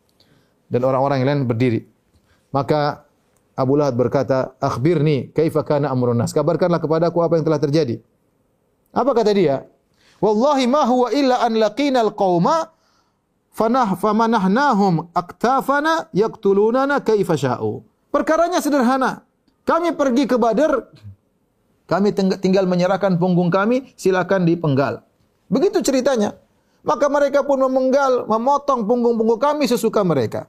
[0.71, 1.83] Dan orang-orang yang lain berdiri.
[2.55, 3.03] Maka
[3.61, 8.01] Abu Lahab berkata, "Akhbirni kaifa kana amrun nas?" Kabarkanlah kepadaku apa yang telah terjadi.
[8.97, 9.69] Apa kata dia?
[10.19, 12.73] Wallahi ma huwa illa an laqina al-qauma
[13.53, 17.85] fanah famanahnahum aktafana yaqtulunana kaifa sya'u.
[18.09, 19.29] Perkaranya sederhana.
[19.69, 20.91] Kami pergi ke Badar,
[21.87, 22.11] kami
[22.43, 25.05] tinggal menyerahkan punggung kami, silakan dipenggal.
[25.47, 26.35] Begitu ceritanya.
[26.81, 30.49] Maka mereka pun memenggal, memotong punggung-punggung kami sesuka mereka.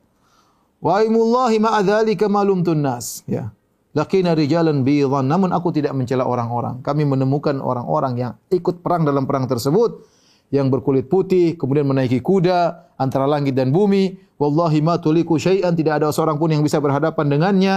[0.81, 3.21] Wa imullahi ma'adzalika malum tunnas.
[3.29, 3.53] Ya.
[3.93, 5.29] Lakina rijalan bidhan.
[5.29, 6.81] Namun aku tidak mencela orang-orang.
[6.81, 10.09] Kami menemukan orang-orang yang ikut perang dalam perang tersebut
[10.51, 14.19] yang berkulit putih, kemudian menaiki kuda antara langit dan bumi.
[14.41, 17.75] Wallahi ma tuliku syai'an, tidak ada seorang pun yang bisa berhadapan dengannya.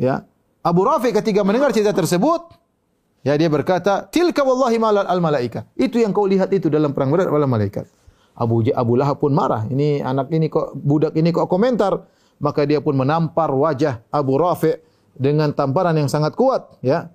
[0.00, 0.24] Ya.
[0.64, 2.56] Abu Rafi ketika mendengar cerita tersebut,
[3.20, 7.12] ya dia berkata, "Tilka wallahi malal al malaika." Itu yang kau lihat itu dalam perang
[7.12, 7.84] Badar oleh malaikat.
[8.34, 9.66] Abu Abu Lahab pun marah.
[9.70, 12.06] Ini anak ini kok budak ini kok komentar.
[12.42, 14.74] Maka dia pun menampar wajah Abu Rafi
[15.14, 17.14] dengan tamparan yang sangat kuat, ya.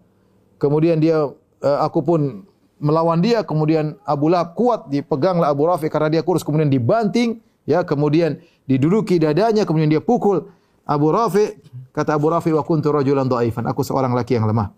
[0.55, 2.47] Kemudian dia uh, aku pun
[2.79, 7.83] melawan dia kemudian Abu Lahab kuat dipeganglah Abu Rafi karena dia kurus kemudian dibanting ya
[7.83, 10.47] kemudian diduduki dadanya kemudian dia pukul
[10.87, 11.59] Abu Rafi
[11.91, 14.71] kata Abu Rafi wa kuntu rajulan dhaifan aku seorang laki yang lemah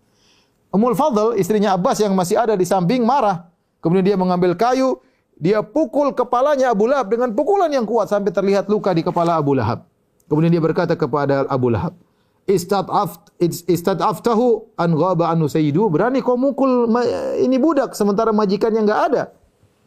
[0.74, 3.48] Ummul Fadl istrinya Abbas yang masih ada di samping marah
[3.86, 4.98] kemudian dia mengambil kayu
[5.42, 9.58] dia pukul kepalanya Abu Lahab dengan pukulan yang kuat sampai terlihat luka di kepala Abu
[9.58, 9.90] Lahab.
[10.30, 11.98] Kemudian dia berkata kepada Abu Lahab
[12.50, 13.32] istad'aft
[13.70, 16.90] istad'aftahu an ghaba anu sayyidu berani kau mukul
[17.38, 19.24] ini budak sementara majikannya enggak ada.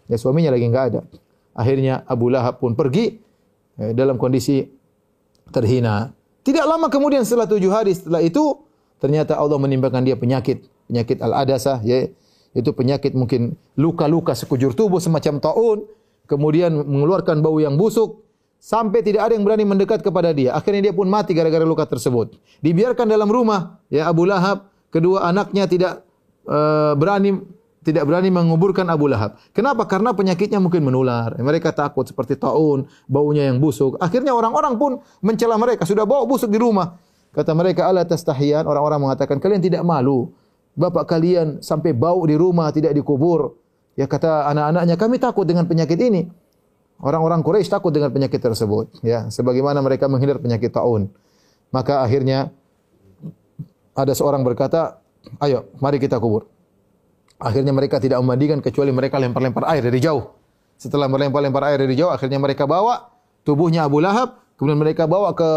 [0.07, 1.01] Ya suaminya lagi enggak ada.
[1.55, 3.19] Akhirnya Abu Lahab pun pergi
[3.79, 4.67] eh, dalam kondisi
[5.51, 6.11] terhina.
[6.45, 8.59] Tidak lama kemudian setelah tujuh hari setelah itu
[9.01, 12.11] ternyata Allah menimpakan dia penyakit penyakit al-adasah ya
[12.55, 15.79] itu penyakit mungkin luka-luka sekujur tubuh semacam taun
[16.31, 18.25] kemudian mengeluarkan bau yang busuk
[18.65, 20.57] sampai tidak ada yang berani mendekat kepada dia.
[20.57, 22.41] Akhirnya dia pun mati gara-gara luka tersebut.
[22.65, 26.01] Dibiarkan dalam rumah, ya Abu Lahab, kedua anaknya tidak
[26.49, 27.45] uh, berani
[27.85, 29.37] tidak berani menguburkan Abu Lahab.
[29.53, 29.85] Kenapa?
[29.85, 31.37] Karena penyakitnya mungkin menular.
[31.37, 34.01] Mereka takut seperti taun, baunya yang busuk.
[34.01, 36.97] Akhirnya orang-orang pun mencela mereka, sudah bau busuk di rumah.
[37.37, 40.33] Kata mereka, "Ala tastahiyan?" Orang-orang mengatakan, "Kalian tidak malu?
[40.75, 43.55] Bapak kalian sampai bau di rumah tidak dikubur."
[43.95, 46.27] Ya kata anak-anaknya, "Kami takut dengan penyakit ini."
[47.03, 51.11] Orang-orang Quraisy takut dengan penyakit tersebut, ya, sebagaimana mereka menghindar penyakit taun.
[51.75, 52.55] Maka akhirnya
[53.99, 55.03] ada seorang berkata,
[55.43, 56.47] "Ayo, mari kita kubur."
[57.39, 60.39] Akhirnya mereka tidak memandikan kecuali mereka lempar-lempar air dari jauh.
[60.79, 63.11] Setelah melempar-lempar air dari jauh, akhirnya mereka bawa
[63.43, 65.51] tubuhnya Abu Lahab, kemudian mereka bawa ke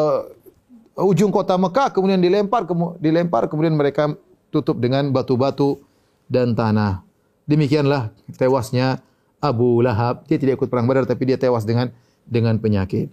[0.98, 2.66] ujung kota Mekah, kemudian dilempar,
[2.98, 4.10] dilempar, kemudian mereka
[4.54, 5.82] tutup dengan batu-batu
[6.28, 7.04] dan tanah.
[7.48, 9.00] Demikianlah tewasnya
[9.40, 10.28] Abu Lahab.
[10.28, 11.92] Dia tidak ikut perang Badar tapi dia tewas dengan
[12.28, 13.08] dengan penyakit.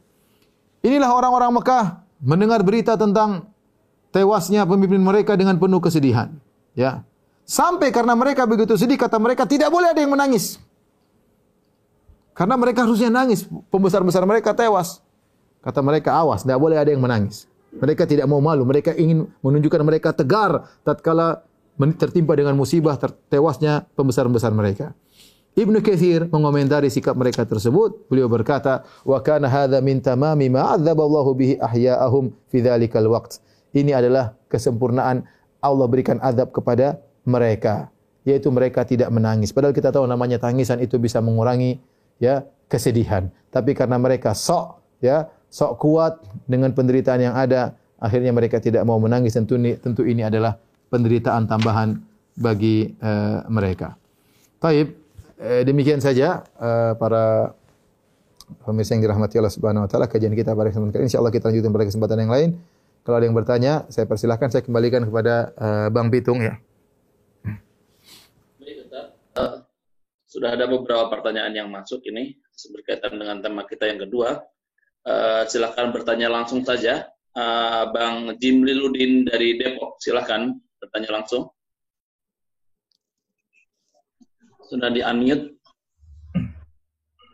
[0.85, 3.49] Inilah orang-orang Mekah mendengar berita tentang
[4.11, 6.35] tewasnya pemimpin mereka dengan penuh kesedihan.
[6.75, 7.07] Ya.
[7.45, 10.57] Sampai karena mereka begitu sedih kata mereka tidak boleh ada yang menangis.
[12.35, 14.99] Karena mereka harusnya nangis, pembesar-besar mereka tewas.
[15.63, 17.47] Kata mereka awas, tidak boleh ada yang menangis.
[17.79, 21.43] Mereka tidak mau malu, mereka ingin menunjukkan mereka tegar tatkala
[21.99, 22.95] tertimpa dengan musibah
[23.27, 24.95] tewasnya pembesar-besar mereka.
[25.55, 28.11] Ibnu Katsir mengomentari sikap mereka tersebut.
[28.11, 33.39] Beliau berkata, "Wa kana hadza min tamami ma Allahu bihi ahya'ahum fi dzalikal waqt."
[33.71, 35.23] Ini adalah kesempurnaan
[35.63, 37.91] Allah berikan azab kepada mereka,
[38.27, 39.55] yaitu mereka tidak menangis.
[39.55, 41.79] Padahal kita tahu namanya tangisan itu bisa mengurangi
[42.19, 43.31] ya kesedihan.
[43.55, 46.19] Tapi karena mereka sok ya, sok kuat
[46.51, 49.39] dengan penderitaan yang ada, akhirnya mereka tidak mau menangis.
[49.39, 50.59] Tentu ini, tentu ini adalah
[50.91, 51.95] penderitaan tambahan
[52.35, 53.95] bagi uh, mereka.
[54.59, 54.91] Taib,
[55.39, 57.53] eh, demikian saja eh, para
[58.65, 61.45] pemirsa yang dirahmati Allah Subhanahu wa taala kajian kita pada kesempatan kali ini insyaallah kita
[61.53, 62.51] lanjutkan pada kesempatan yang lain.
[63.05, 66.57] Kalau ada yang bertanya, saya persilahkan saya kembalikan kepada uh, Bang Pitung ya.
[68.57, 68.89] Baik,
[69.35, 69.67] Uh,
[70.31, 72.39] sudah ada beberapa pertanyaan yang masuk ini
[72.71, 74.47] berkaitan dengan tema kita yang kedua.
[75.05, 77.05] Uh, silakan bertanya langsung saja.
[77.37, 81.51] Uh, Bang Jimliludin dari Depok, silakan bertanya langsung.
[84.65, 85.53] Sudah di-unmute.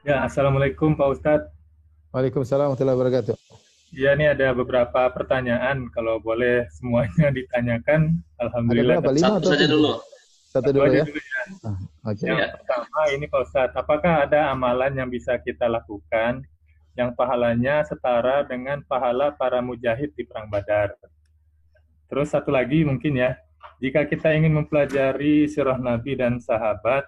[0.03, 1.47] Ya, Assalamualaikum Pak Ustadz.
[2.11, 3.35] Waalaikumsalam warahmatullahi wabarakatuh.
[3.95, 5.87] Ya, ini ada beberapa pertanyaan.
[5.95, 8.99] Kalau boleh semuanya ditanyakan, Alhamdulillah.
[8.99, 9.14] Ada berapa?
[9.14, 9.93] Lima Satu saja dulu.
[10.51, 11.05] Satu dulu ya.
[11.07, 11.43] Dulu ya.
[11.62, 11.77] Ah,
[12.11, 12.23] Oke.
[12.27, 12.49] Yang Ya.
[12.51, 16.43] pertama ini Pak Ustadz, apakah ada amalan yang bisa kita lakukan
[16.99, 20.95] yang pahalanya setara dengan pahala para mujahid di Perang Badar?
[22.11, 23.38] Terus satu lagi mungkin ya,
[23.78, 27.07] jika kita ingin mempelajari sirah Nabi dan sahabat,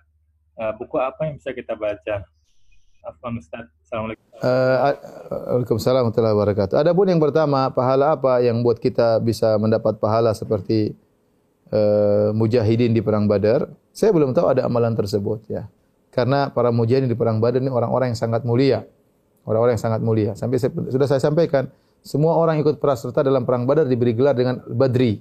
[0.56, 2.22] uh, buku apa yang bisa kita baca?
[3.02, 3.66] Afwan Ustaz.
[3.82, 4.22] Assalamualaikum.
[4.38, 4.94] Uh,
[5.58, 6.74] Waalaikumsalam warahmatullahi wabarakatuh.
[6.78, 10.94] Adapun yang pertama, pahala apa yang buat kita bisa mendapat pahala seperti
[11.74, 13.66] uh, mujahidin di perang Badar?
[13.90, 15.66] Saya belum tahu ada amalan tersebut ya.
[16.14, 18.86] Karena para mujahidin di perang Badar ini orang-orang yang sangat mulia.
[19.42, 20.32] Orang-orang yang sangat mulia.
[20.38, 21.66] Sampai sudah saya sampaikan,
[22.02, 25.18] semua orang ikut serta dalam perang Badar diberi gelar dengan Badri.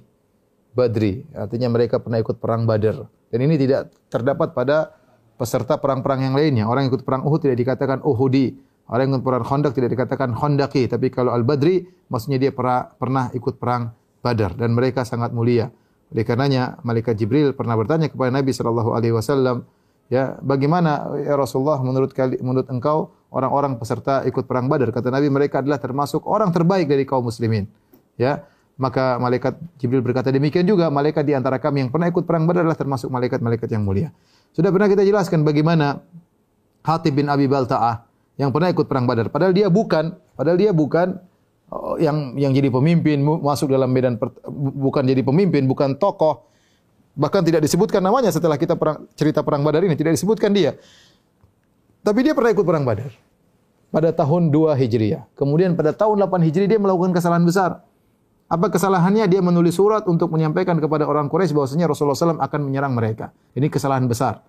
[0.72, 3.04] Badri, artinya mereka pernah ikut perang Badar.
[3.28, 4.92] Dan ini tidak terdapat pada
[5.36, 6.64] peserta perang-perang yang lainnya.
[6.64, 8.56] Orang yang ikut perang Uhud tidak dikatakan Uhudi.
[8.88, 10.86] Orang yang ikut perang Khandaq tidak dikatakan Khandaqi.
[10.86, 13.92] Tapi kalau Al-Badri, maksudnya dia pernah, pernah ikut perang
[14.22, 14.54] Badar.
[14.54, 15.68] Dan mereka sangat mulia.
[16.12, 19.64] Oleh karenanya, Malaikat Jibril pernah bertanya kepada Nabi Shallallahu Alaihi Wasallam,
[20.12, 24.92] ya bagaimana ya Rasulullah menurut kali, menurut engkau orang-orang peserta ikut perang Badar?
[24.92, 27.64] Kata Nabi mereka adalah termasuk orang terbaik dari kaum muslimin.
[28.20, 28.44] Ya,
[28.76, 32.68] maka malaikat Jibril berkata demikian juga malaikat di antara kami yang pernah ikut perang Badar
[32.68, 34.12] adalah termasuk malaikat-malaikat yang mulia.
[34.52, 36.04] Sudah pernah kita jelaskan bagaimana
[36.84, 38.04] Hatib bin Abi Balta'ah
[38.36, 39.32] yang pernah ikut perang Badar.
[39.32, 41.16] Padahal dia bukan, padahal dia bukan
[41.96, 44.20] yang yang jadi pemimpin masuk dalam medan
[44.76, 46.51] bukan jadi pemimpin, bukan tokoh.
[47.12, 50.76] Bahkan tidak disebutkan namanya setelah kita perang, cerita perang Badar ini tidak disebutkan dia.
[52.02, 53.12] Tapi dia pernah ikut perang Badar
[53.92, 55.28] pada tahun 2 Hijriah.
[55.36, 57.84] Kemudian pada tahun 8 Hijriah dia melakukan kesalahan besar.
[58.48, 59.28] Apa kesalahannya?
[59.28, 63.32] Dia menulis surat untuk menyampaikan kepada orang Quraisy bahwasanya Rasulullah SAW akan menyerang mereka.
[63.56, 64.44] Ini kesalahan besar.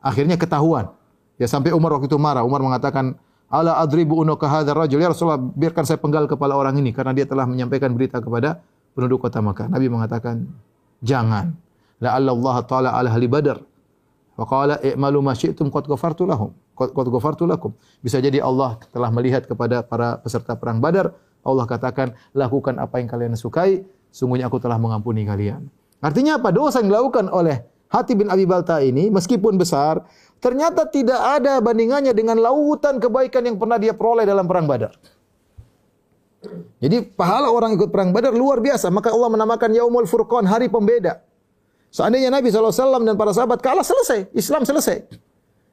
[0.00, 0.92] Akhirnya ketahuan.
[1.40, 2.44] Ya sampai Umar waktu itu marah.
[2.44, 3.16] Umar mengatakan,
[3.48, 7.24] "Ala adribu unuka hadzal rajul." Ya Rasulullah, biarkan saya penggal kepala orang ini karena dia
[7.24, 8.60] telah menyampaikan berita kepada
[8.92, 9.72] penduduk kota Makkah.
[9.72, 10.44] Nabi mengatakan,
[11.00, 11.69] "Jangan."
[12.00, 13.60] La'alla Allah ta'ala ala ahli Badar.
[14.34, 16.56] Wa qala i'malu ma syi'tum qad ghafartu lahum.
[16.72, 17.76] Qad ghafartu lakum.
[18.00, 21.12] Bisa jadi Allah telah melihat kepada para peserta perang Badar,
[21.44, 25.68] Allah katakan, lakukan apa yang kalian sukai, sungguhnya aku telah mengampuni kalian.
[26.00, 26.48] Artinya apa?
[26.52, 30.00] Dosa yang dilakukan oleh Hati bin Abi Balta ini meskipun besar,
[30.38, 34.96] ternyata tidak ada bandingannya dengan lautan kebaikan yang pernah dia peroleh dalam perang Badar.
[36.80, 41.20] Jadi pahala orang ikut perang Badar luar biasa, maka Allah menamakan Yaumul Furqan, hari pembeda.
[41.90, 45.10] Seandainya Nabi SAW dan para sahabat kalah selesai, Islam selesai.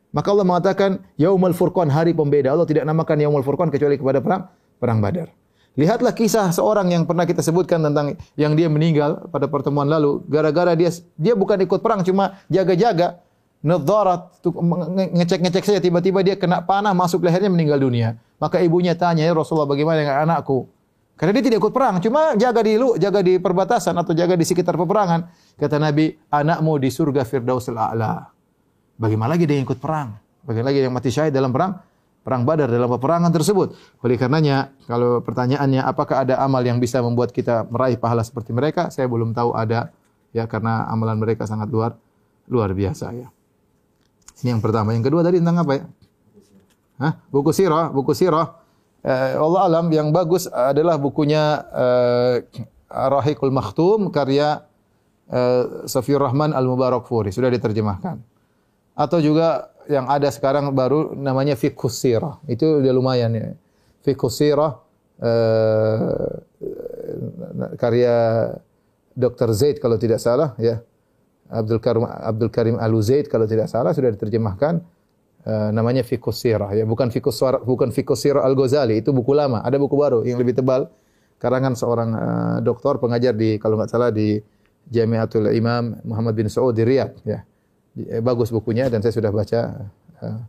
[0.10, 2.50] Maka Allah mengatakan Yaumul Furqan hari pembeda.
[2.50, 4.50] Allah tidak namakan Yaumul Furqan kecuali kepada perang
[4.82, 5.30] perang Badar.
[5.78, 10.74] Lihatlah kisah seorang yang pernah kita sebutkan tentang yang dia meninggal pada pertemuan lalu gara-gara
[10.74, 13.22] dia dia bukan ikut perang cuma jaga-jaga
[13.62, 14.42] nadharat
[15.14, 18.18] ngecek-ngecek saja tiba-tiba dia kena panah masuk lehernya meninggal dunia.
[18.42, 20.66] Maka ibunya tanya, "Ya Rasulullah, bagaimana dengan anakku?"
[21.18, 24.46] Karena dia tidak ikut perang, cuma jaga di lu, jaga di perbatasan atau jaga di
[24.46, 25.26] sekitar peperangan.
[25.58, 28.30] Kata Nabi, anakmu di surga Firdausil A'la.
[28.98, 30.14] Bagaimana lagi dia yang ikut perang?
[30.46, 31.82] Bagaimana lagi yang mati syahid dalam perang?
[32.22, 33.74] Perang Badar dalam peperangan tersebut.
[34.06, 38.94] Oleh karenanya, kalau pertanyaannya apakah ada amal yang bisa membuat kita meraih pahala seperti mereka?
[38.94, 39.90] Saya belum tahu ada
[40.36, 41.98] ya karena amalan mereka sangat luar
[42.52, 43.32] luar biasa ya.
[44.44, 44.94] Ini yang pertama.
[44.94, 45.84] Yang kedua tadi tentang apa ya?
[47.02, 47.14] Hah?
[47.32, 48.60] Buku sirah, buku sirah
[49.08, 52.36] eh, Allah alam yang bagus adalah bukunya eh,
[52.92, 54.67] Rahikul Makhtum karya
[55.32, 58.20] eh, Safiur Rahman Al Mubarak Furi sudah diterjemahkan.
[58.98, 62.42] Atau juga yang ada sekarang baru namanya Fiqhus Sirah.
[62.50, 63.54] Itu udah lumayan ya.
[64.02, 64.74] Fiqhus Sirah
[65.22, 66.32] eh,
[67.78, 68.16] karya
[69.18, 69.50] Dr.
[69.54, 70.82] Zaid kalau tidak salah ya.
[71.48, 74.84] Abdul Karim Abdul Karim Al Zaid kalau tidak salah sudah diterjemahkan
[75.48, 79.64] Eh, namanya Fiqhus Sirah ya, bukan Fiqhus bukan Fiqhus Sirah Al-Ghazali, itu buku lama.
[79.64, 80.92] Ada buku baru yang lebih tebal
[81.40, 84.44] karangan seorang uh, doktor pengajar di kalau nggak salah di
[84.88, 87.44] Jamiatul Imam Muhammad bin Saud di Riyadh ya.
[87.98, 89.90] Eh, bagus bukunya dan saya sudah baca
[90.22, 90.40] uh,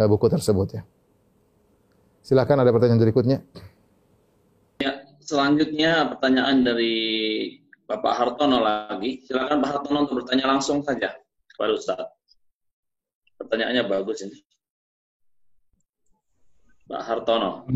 [0.00, 0.82] uh, buku tersebut ya.
[2.24, 3.38] Silakan ada pertanyaan berikutnya.
[4.80, 6.94] Ya, selanjutnya pertanyaan dari
[7.84, 9.20] Bapak Hartono lagi.
[9.28, 11.12] Silakan Pak Hartono untuk bertanya langsung saja
[11.52, 12.00] kepada Ustaz.
[13.36, 14.36] Pertanyaannya bagus ini.
[16.88, 17.68] Pak Hartono.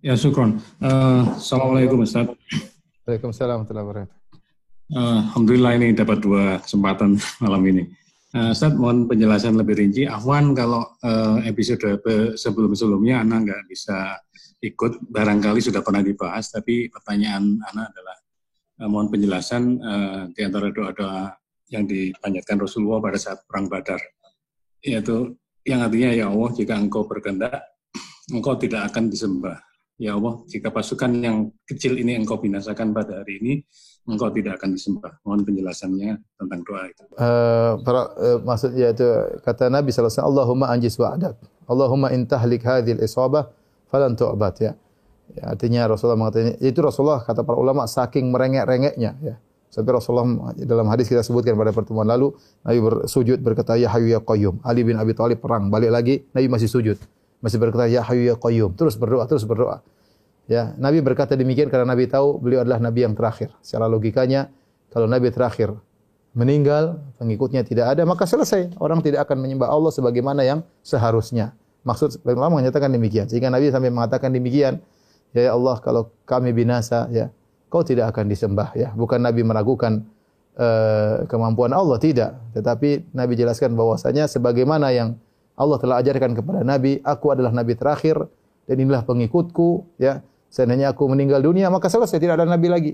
[0.00, 0.64] Ya, syukron.
[0.80, 2.24] Uh, Assalamualaikum Ustaz.
[3.10, 3.66] Waalaikumsalam.
[3.66, 7.90] Uh, Alhamdulillah ini dapat dua kesempatan malam ini.
[8.30, 10.06] Uh, Ustaz, mohon penjelasan lebih rinci.
[10.06, 11.82] Afwan kalau uh, episode
[12.38, 14.14] sebelum-sebelumnya Anda nggak bisa
[14.62, 18.16] ikut, barangkali sudah pernah dibahas, tapi pertanyaan Anda adalah
[18.78, 21.34] uh, mohon penjelasan uh, di antara doa-doa
[21.74, 23.98] yang dipanjatkan Rasulullah pada saat perang Badar
[24.82, 27.62] yaitu yang artinya ya Allah jika engkau berkehendak
[28.34, 29.54] engkau tidak akan disembah
[30.00, 33.52] ya Allah jika pasukan yang kecil ini engkau binasakan pada hari ini
[34.08, 39.04] engkau tidak akan disembah mohon penjelasannya tentang doa itu uh, para, uh, maksudnya itu
[39.44, 41.36] kata Nabi SAW Allahumma anjis wa'adak
[41.68, 43.52] Allahumma intahlik hadhil isabah
[43.92, 44.72] falan tu'bat ya.
[45.36, 49.36] ya artinya Rasulullah mengatakan itu Rasulullah kata para ulama saking merengek-rengeknya ya
[49.70, 52.34] Sampai Rasulullah dalam hadis kita sebutkan pada pertemuan lalu,
[52.66, 54.58] Nabi bersujud berkata, Ya Hayu Ya Qayyum.
[54.66, 56.98] Ali bin Abi Thalib perang, balik lagi, Nabi masih sujud.
[57.40, 58.76] Masih berkata, Ya Hayu Ya Qayyum.
[58.76, 59.80] Terus berdoa, terus berdoa.
[60.50, 63.54] Ya, Nabi berkata demikian karena Nabi tahu beliau adalah Nabi yang terakhir.
[63.62, 64.50] Secara logikanya,
[64.90, 65.72] kalau Nabi terakhir
[66.34, 68.74] meninggal, pengikutnya tidak ada, maka selesai.
[68.82, 71.54] Orang tidak akan menyembah Allah sebagaimana yang seharusnya.
[71.86, 73.30] Maksud ulama menyatakan demikian.
[73.30, 74.82] Sehingga Nabi sampai mengatakan demikian,
[75.30, 77.30] Ya Allah, kalau kami binasa, ya
[77.70, 78.90] kau tidak akan disembah ya.
[78.98, 80.02] Bukan Nabi meragukan
[80.58, 85.14] uh, kemampuan Allah tidak, tetapi Nabi jelaskan bahwasanya sebagaimana yang
[85.60, 88.16] Allah telah ajarkan kepada Nabi, aku adalah nabi terakhir
[88.64, 90.24] dan inilah pengikutku ya.
[90.50, 92.92] Seandainya aku meninggal dunia maka selesai tidak ada nabi lagi.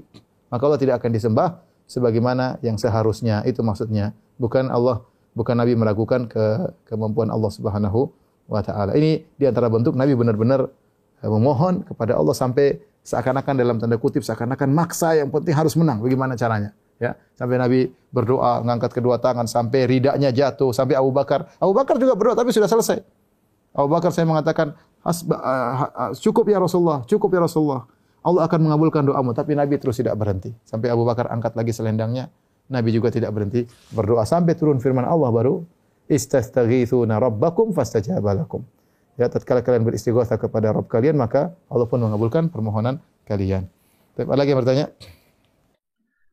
[0.50, 3.46] Maka Allah tidak akan disembah sebagaimana yang seharusnya.
[3.46, 4.12] Itu maksudnya.
[4.36, 8.10] Bukan Allah bukan Nabi meragukan ke kemampuan Allah Subhanahu
[8.50, 8.96] wa taala.
[8.96, 10.68] Ini di antara bentuk Nabi benar-benar
[11.22, 16.02] eh, memohon kepada Allah sampai seakan-akan dalam tanda kutip seakan-akan maksa yang penting harus menang.
[16.02, 16.74] Bagaimana caranya?
[16.96, 21.52] Ya, sampai Nabi berdoa mengangkat kedua tangan sampai ridaknya jatuh sampai Abu Bakar.
[21.60, 23.04] Abu Bakar juga berdoa tapi sudah selesai.
[23.76, 24.72] Abu Bakar saya mengatakan
[26.16, 27.84] cukup ya Rasulullah, cukup ya Rasulullah.
[28.26, 29.30] Allah akan mengabulkan doamu.
[29.36, 30.50] Tapi Nabi terus tidak berhenti.
[30.66, 32.26] Sampai Abu Bakar angkat lagi selendangnya.
[32.66, 34.26] Nabi juga tidak berhenti berdoa.
[34.26, 35.62] Sampai turun firman Allah baru.
[36.10, 38.66] Istastaghithuna rabbakum fastajaba lakum.
[39.14, 43.64] Ya, tatkala kalian beristighatsah kepada Rabb kalian, maka Allah pun mengabulkan permohonan kalian.
[44.18, 44.86] Tapi ada lagi yang bertanya?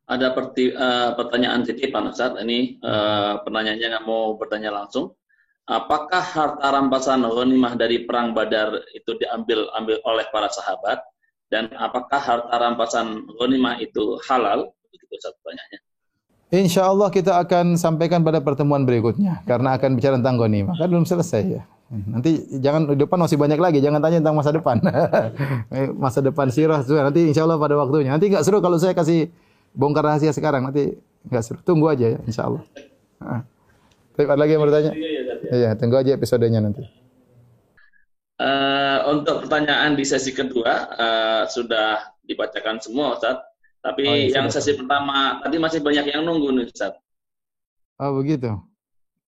[0.03, 2.11] Ada perti, uh, pertanyaan titipan.
[2.11, 5.15] Ini uh, nggak mau bertanya langsung.
[5.63, 10.99] Apakah harta rampasan ghanimah dari perang Badar itu diambil ambil oleh para sahabat
[11.47, 14.75] dan apakah harta rampasan ghanimah itu halal?
[14.91, 15.79] Begitu satu pertanyaannya.
[16.53, 20.75] Insya Allah kita akan sampaikan pada pertemuan berikutnya karena akan bicara tentang ghanimah.
[20.75, 21.63] Kan belum selesai ya.
[21.93, 24.81] Nanti jangan di depan masih banyak lagi, jangan tanya tentang masa depan.
[26.03, 28.11] masa depan sirah nanti insya Allah pada waktunya.
[28.17, 29.29] Nanti nggak seru kalau saya kasih
[29.74, 30.93] bongkar rahasia sekarang, nanti
[31.28, 31.59] nggak seru.
[31.65, 32.63] Tunggu aja ya, insya Allah.
[34.13, 34.91] Tapi ada lagi yang bertanya?
[34.93, 36.86] Iya, iya, Iya, tunggu aja episodenya nanti.
[38.38, 43.41] Uh, untuk pertanyaan di sesi kedua uh, sudah dibacakan semua, Ustaz.
[43.84, 46.93] Tapi oh, iya, yang sesi pertama tadi masih banyak yang nunggu nih, Ustaz.
[47.99, 48.53] Oh, begitu.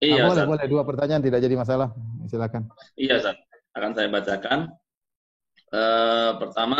[0.01, 0.49] Iya, ah, boleh, Ustaz.
[0.49, 0.65] boleh.
[0.69, 1.89] Dua pertanyaan tidak jadi masalah.
[2.25, 2.69] Silakan.
[2.97, 3.37] Iya, Ustaz.
[3.75, 4.59] Akan saya bacakan.
[5.75, 6.79] Uh, pertama,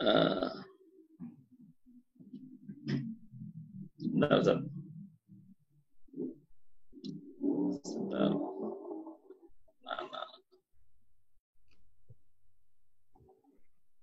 [0.00, 0.50] uh,
[4.16, 4.60] Ustaz.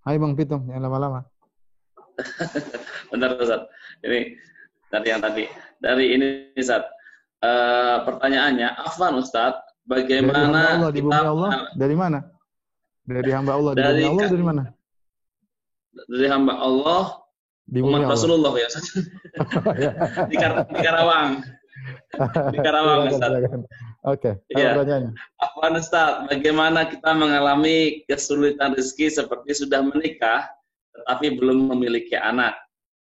[0.04, 1.26] Hai Bang Pitung, yang lama-lama.
[3.12, 3.66] Benar Ustaz.
[4.06, 4.38] Ini
[4.94, 5.50] dari yang tadi.
[5.82, 6.86] Dari ini Ustaz.
[7.44, 9.58] Uh, pertanyaannya, Afwan Ustaz,
[9.88, 10.96] bagaimana dari hamba Allah, kita...
[10.96, 11.52] di bumi Allah?
[11.74, 12.20] Dari mana?
[13.04, 14.64] Dari hamba Allah di dari, bumi Allah dari mana?
[16.08, 17.04] Dari hamba Allah
[17.68, 18.12] di umat Allah.
[18.16, 18.70] Rasulullah ya
[20.32, 21.30] di, Kar di Karawang.
[22.54, 23.32] Di Karawang Ustaz.
[24.04, 24.60] Oke, okay.
[24.60, 24.76] ya.
[24.76, 25.12] pertanyaannya.
[25.40, 30.52] Afwan Ustaz, bagaimana kita mengalami kesulitan rezeki seperti sudah menikah
[30.94, 32.60] tetapi belum memiliki anak?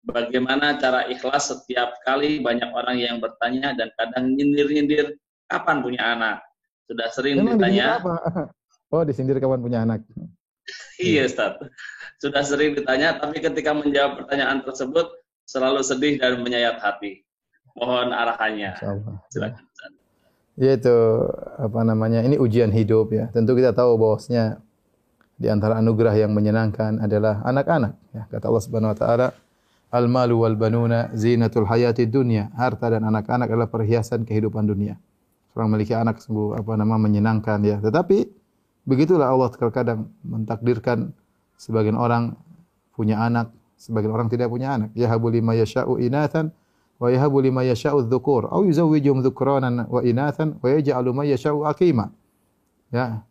[0.06, 5.18] Bagaimana cara ikhlas setiap kali banyak orang yang bertanya dan kadang nyindir-nyindir
[5.50, 6.36] kapan punya anak?
[6.88, 8.02] Sudah sering Memang ditanya.
[8.02, 8.16] Apa?
[8.88, 10.00] Oh, disindir kapan punya anak?
[11.02, 11.58] iya, Ustaz.
[12.18, 15.06] Sudah sering ditanya, tapi ketika menjawab pertanyaan tersebut
[15.46, 17.22] selalu sedih dan menyayat hati.
[17.78, 18.74] Mohon arahannya.
[19.30, 19.62] Silakan.
[19.64, 19.98] Ustaz
[20.58, 20.90] yaitu
[21.56, 23.30] apa namanya ini ujian hidup ya.
[23.30, 24.58] Tentu kita tahu bahwasanya
[25.38, 28.26] di antara anugerah yang menyenangkan adalah anak-anak ya.
[28.26, 29.26] Kata Allah Subhanahu wa taala,
[29.94, 34.98] "Al-malu wal banuna zinatul hayati dunya." Harta dan anak-anak adalah perhiasan kehidupan dunia.
[35.54, 37.78] Orang memiliki anak sungguh apa nama menyenangkan ya.
[37.78, 38.26] Tetapi
[38.88, 41.12] begitulah Allah terkadang mentakdirkan
[41.60, 42.32] sebagian orang
[42.96, 44.90] punya anak, sebagian orang tidak punya anak.
[44.96, 46.50] Ya habuli ma yasha'u inathan
[46.98, 52.10] wa yahabu liman yasha'u dzukur aw yuzawwijuhum dzukranan wa inathan wa yaj'alu man yasha'u aqima.
[52.90, 53.22] Ya.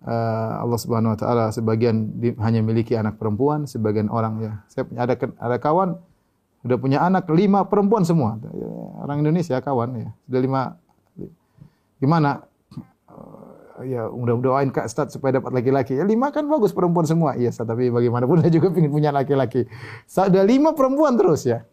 [0.00, 4.52] Uh, Allah Subhanahu wa taala sebagian hanya miliki anak perempuan, sebagian orang ya.
[4.72, 6.00] Saya ada ada kawan
[6.64, 8.40] udah punya anak lima perempuan semua.
[8.96, 10.08] Orang Indonesia kawan ya.
[10.24, 10.60] Sudah lima
[12.00, 12.48] gimana?
[13.86, 15.96] Ya udah doain Kak Ustaz supaya dapat laki-laki.
[15.96, 17.36] Ya lima kan bagus perempuan semua.
[17.36, 19.64] Iya, tapi bagaimanapun saya juga ingin punya laki-laki.
[20.10, 21.64] Ada lima perempuan terus ya.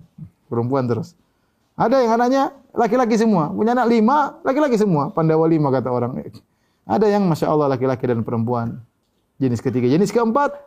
[0.47, 1.13] Perempuan terus.
[1.77, 2.43] Ada yang anaknya
[2.73, 6.25] laki-laki semua, punya anak lima, laki-laki semua, pandawa lima kata orang.
[6.89, 8.81] Ada yang masya Allah laki-laki dan perempuan.
[9.37, 10.57] Jenis ketiga, jenis keempat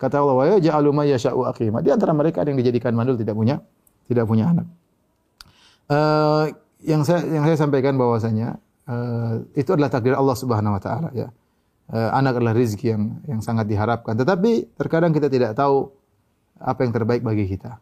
[0.00, 1.84] kata Allah wa ja'alu ma yasha'u aqima.
[1.84, 3.60] Di antara mereka ada yang dijadikan mandul tidak punya
[4.08, 4.66] tidak punya anak.
[5.84, 6.48] Uh,
[6.80, 8.56] yang saya yang saya sampaikan bahwasanya
[8.88, 11.28] uh, itu adalah takdir Allah Subhanahu wa taala ya.
[11.84, 15.92] Uh, anak adalah rezeki yang yang sangat diharapkan, tetapi terkadang kita tidak tahu
[16.56, 17.76] apa yang terbaik bagi kita.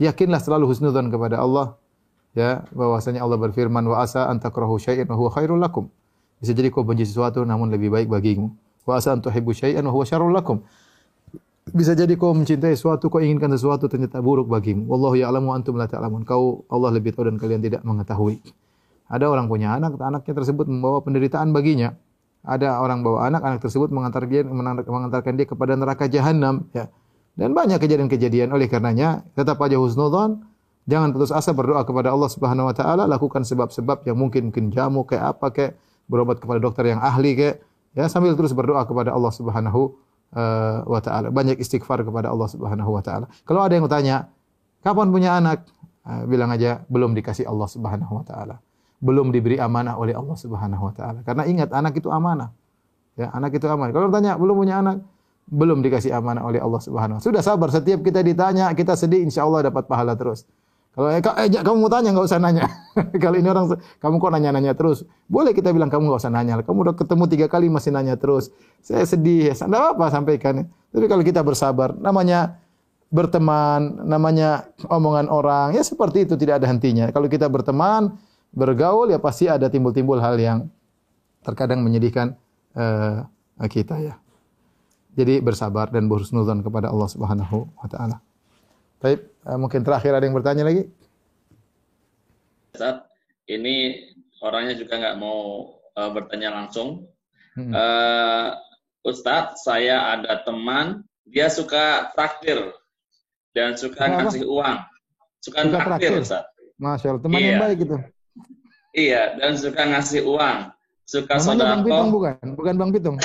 [0.00, 1.76] Yakinlah selalu husnudzon kepada Allah
[2.34, 5.92] ya bahwasanya Allah berfirman wa asa antakrahu syai'an wa huwa khairul lakum.
[6.42, 8.50] Bisa jadi kau benci sesuatu namun lebih baik bagimu.
[8.84, 10.60] Wa asa antuhibbu syai'an wa huwa syarrul lakum.
[11.64, 14.84] Bisa jadi kau mencintai sesuatu, kau inginkan sesuatu ternyata buruk bagimu.
[14.84, 16.28] Wallahu ya'lamu antum la ta'lamun.
[16.28, 18.44] Kau Allah lebih tahu dan kalian tidak mengetahui.
[19.14, 21.94] Ada orang punya anak, anaknya tersebut membawa penderitaan baginya.
[22.42, 26.90] Ada orang bawa anak, anak tersebut mengantar dia mengantarkan dia kepada neraka jahanam, ya.
[27.38, 30.44] Dan banyak kejadian-kejadian oleh karenanya tetap aja husnudzon,
[30.84, 35.08] Jangan putus asa berdoa kepada Allah Subhanahu wa taala, lakukan sebab-sebab yang mungkin mungkin jamu
[35.08, 35.72] kayak apa kayak
[36.04, 37.64] berobat kepada dokter yang ahli kayak
[37.96, 39.96] ya sambil terus berdoa kepada Allah Subhanahu
[40.36, 41.32] uh, wa taala.
[41.32, 43.32] Banyak istighfar kepada Allah Subhanahu wa taala.
[43.48, 44.28] Kalau ada yang bertanya,
[44.84, 45.64] kapan punya anak?
[46.04, 48.60] Uh, bilang aja belum dikasih Allah Subhanahu wa taala.
[49.04, 51.20] Belum diberi amanah oleh Allah Subhanahu wa taala.
[51.20, 52.56] Karena ingat anak itu amanah.
[53.20, 53.92] Ya, anak itu amanah.
[53.92, 55.04] Kalau bertanya belum punya anak,
[55.44, 57.28] belum dikasih amanah oleh Allah Subhanahu wa taala.
[57.28, 60.48] Sudah sabar, setiap kita ditanya, kita sedih insya Allah dapat pahala terus.
[60.94, 62.70] Kalau eh, eh kamu mau tanya nggak usah nanya.
[63.22, 63.66] Kalau ini orang
[63.98, 66.62] kamu kok nanya-nanya terus, boleh kita bilang kamu nggak usah nanya.
[66.62, 68.54] Kamu udah ketemu tiga kali masih nanya terus.
[68.78, 69.50] Saya sedih.
[69.50, 70.70] Ya, Tidak apa sampaikan.
[70.94, 72.62] Tapi kalau kita bersabar, namanya
[73.10, 77.10] berteman, namanya omongan orang, ya seperti itu tidak ada hentinya.
[77.10, 78.14] Kalau kita berteman,
[78.54, 80.70] bergaul, ya pasti ada timbul-timbul hal yang
[81.42, 82.38] terkadang menyedihkan
[82.78, 83.26] uh,
[83.66, 84.14] kita ya.
[85.14, 88.18] Jadi bersabar dan berhusnuzan kepada Allah Subhanahu wa taala.
[89.02, 90.88] Baik, uh, mungkin terakhir ada yang bertanya lagi?
[92.74, 93.06] Ustaz,
[93.46, 94.10] ini
[94.42, 97.06] orangnya juga nggak mau uh, bertanya langsung.
[97.54, 97.70] Hmm.
[97.70, 98.48] Uh,
[99.04, 102.72] Ustadz, saya ada teman, dia suka traktir
[103.52, 104.32] dan suka Kenapa?
[104.32, 104.78] ngasih uang.
[105.44, 106.44] Suka, suka traktir, Ustaz.
[106.80, 107.46] Masya Allah, teman iya.
[107.52, 107.96] yang baik itu.
[108.94, 110.70] Iya, dan suka ngasih uang.
[111.04, 111.68] Suka Namanya sodako.
[111.68, 112.46] Bang Pitung bukan?
[112.56, 113.16] Bukan Bang Pitung?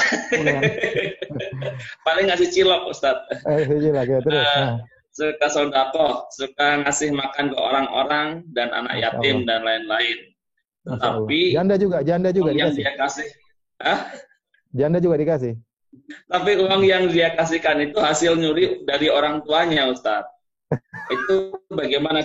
[2.05, 3.15] Paling ngasih cilok, Ustaz.
[3.47, 4.35] Eh, cilok, ya, terus.
[4.35, 4.73] Uh, nah
[5.19, 9.47] suka sodako, suka ngasih makan ke orang-orang dan anak Masya yatim Allah.
[9.51, 10.17] dan lain-lain.
[10.89, 12.81] Tapi janda juga, janda juga yang dikasih.
[12.81, 13.29] dia kasih,
[13.83, 13.99] Hah?
[14.71, 15.53] Janda juga dikasih.
[16.29, 20.23] Tapi uang yang dia kasihkan itu hasil nyuri dari orang tuanya, Ustaz.
[21.15, 22.23] itu bagaimana?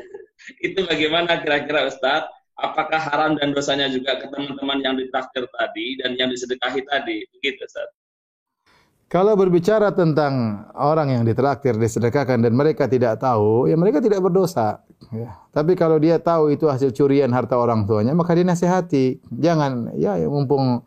[0.66, 2.26] itu bagaimana kira-kira Ustaz?
[2.58, 7.22] Apakah haram dan dosanya juga ke teman-teman yang ditakdir tadi dan yang disedekahi tadi?
[7.38, 7.86] Begitu, Ustaz.
[9.08, 14.84] Kalau berbicara tentang orang yang ditraktir, disedekahkan dan mereka tidak tahu, ya mereka tidak berdosa.
[15.14, 15.38] Ya.
[15.54, 19.22] Tapi kalau dia tahu itu hasil curian harta orang tuanya, maka dia nasihati.
[19.32, 20.84] Jangan, ya mumpung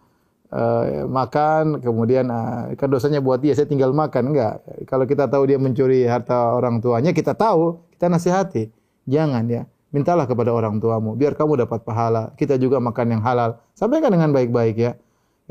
[0.53, 4.35] uh, makan, kemudian uh, kan dosanya buat dia, saya tinggal makan.
[4.35, 4.61] Enggak.
[4.85, 8.69] Kalau kita tahu dia mencuri harta orang tuanya, kita tahu, kita nasihati.
[9.09, 9.65] Jangan ya.
[9.91, 12.31] Mintalah kepada orang tuamu, biar kamu dapat pahala.
[12.39, 13.59] Kita juga makan yang halal.
[13.75, 14.95] Sampaikan dengan baik-baik ya.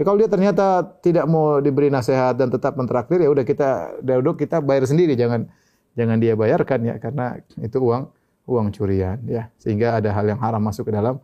[0.01, 4.41] Ya, kalau dia ternyata tidak mau diberi nasihat dan tetap mentraktir ya udah kita duduk
[4.41, 5.45] kita bayar sendiri jangan
[5.93, 8.09] jangan dia bayarkan ya karena itu uang
[8.49, 11.21] uang curian ya sehingga ada hal yang haram masuk ke dalam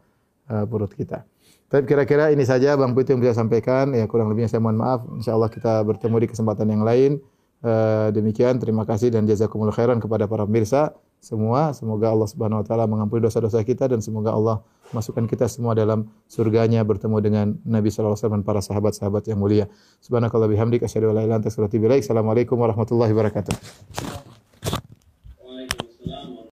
[0.53, 1.25] uh, perut kita.
[1.73, 5.09] Tapi kira-kira ini saja Bang Putu yang bisa sampaikan ya kurang lebihnya saya mohon maaf.
[5.09, 7.17] Insyaallah kita bertemu di kesempatan yang lain.
[7.65, 10.93] Uh, demikian terima kasih dan jazakumullah khairan kepada para pemirsa
[11.27, 11.75] semua.
[11.75, 14.63] Semoga Allah Subhanahu wa taala mengampuni dosa-dosa kita dan semoga Allah
[14.95, 19.67] masukkan kita semua dalam surganya bertemu dengan Nabi sallallahu alaihi wasallam para sahabat-sahabat yang mulia.
[19.99, 22.07] Subhanakallah bihamdika asyhadu an la ilaha illa anta astaghfiruka wa atubu.
[22.07, 24.46] Assalamualaikum warahmatullahi wabarakatuh.